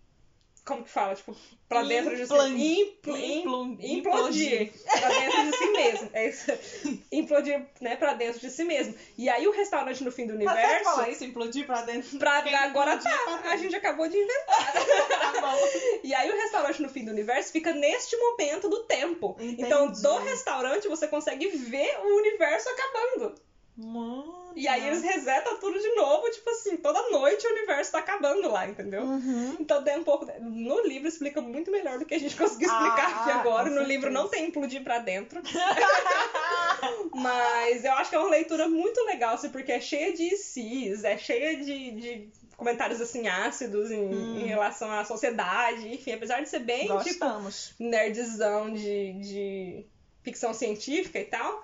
[0.69, 1.15] Como que fala?
[1.15, 1.35] Tipo,
[1.67, 2.33] pra dentro de si.
[2.33, 6.09] Implan- Impl- Implo- implodir pra dentro de si mesmo.
[6.13, 6.51] É isso.
[7.11, 8.93] Implodir, né, pra dentro de si mesmo.
[9.17, 10.83] E aí o restaurante no fim do Mas universo.
[10.83, 12.19] falar isso, implodir pra dentro?
[12.19, 13.39] Pra, Quem agora tá.
[13.41, 14.73] pra A gente acabou de inventar.
[15.33, 15.57] Tá bom.
[16.03, 19.35] E aí o restaurante no fim do universo fica neste momento do tempo.
[19.39, 19.63] Entendi.
[19.63, 23.35] Então, do restaurante você consegue ver o universo acabando.
[23.81, 24.51] Mano.
[24.55, 28.49] E aí eles resetam tudo de novo, tipo assim, toda noite o universo tá acabando
[28.51, 29.03] lá, entendeu?
[29.03, 29.55] Uhum.
[29.59, 30.25] Então tem um pouco.
[30.41, 33.69] No livro explica muito melhor do que a gente conseguiu explicar Ah, aqui agora.
[33.69, 35.41] No livro não tem implodir pra dentro.
[37.13, 41.03] Mas eu acho que é uma leitura muito legal, assim, porque é cheia de cis,
[41.03, 44.39] é cheia de, de comentários assim ácidos em, Hum.
[44.41, 47.73] em relação à sociedade, enfim, apesar de ser bem tipo Gostamos.
[47.79, 49.85] nerdzão de, de
[50.23, 51.63] ficção científica e tal.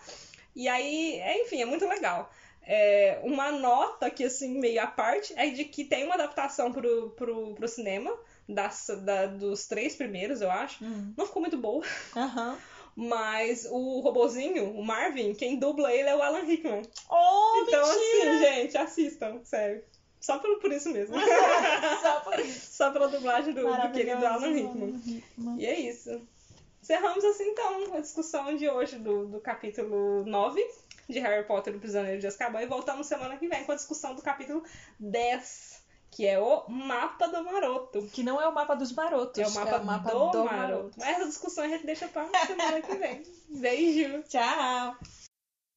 [0.55, 2.31] E aí, é, enfim, é muito legal.
[2.67, 7.11] É, uma nota que, assim, meio à parte, é de que tem uma adaptação pro,
[7.11, 8.11] pro, pro cinema,
[8.49, 10.83] das, da- dos três primeiros, eu acho.
[10.83, 11.13] Hum.
[11.15, 11.83] Não ficou muito boa,
[12.15, 12.57] Aham.
[12.95, 16.81] mas o robozinho, o Marvin, quem dubla ele é o Alan Rickman.
[17.09, 18.31] Oh, então, mentira!
[18.31, 19.83] assim, gente, assistam, sério.
[20.19, 21.15] Só por, por isso mesmo.
[22.01, 22.73] Só por isso.
[22.75, 25.01] Só pela dublagem do, do querido Alan Rickman.
[25.05, 25.55] Hickman.
[25.59, 26.19] E é isso.
[26.85, 30.63] Encerramos assim então a discussão de hoje do, do capítulo 9
[31.09, 33.75] de Harry Potter e o Prisioneiro de Azkaban e voltamos semana que vem com a
[33.75, 34.63] discussão do capítulo
[34.99, 38.07] 10, que é o Mapa do Maroto.
[38.13, 39.41] Que não é o mapa dos marotos.
[39.41, 39.79] É o mapa,
[40.11, 40.91] do, maroto.
[40.95, 43.23] Mas essa discussão a gente deixa pra semana que vem.
[43.49, 44.21] Beijo!
[44.29, 44.95] Tchau.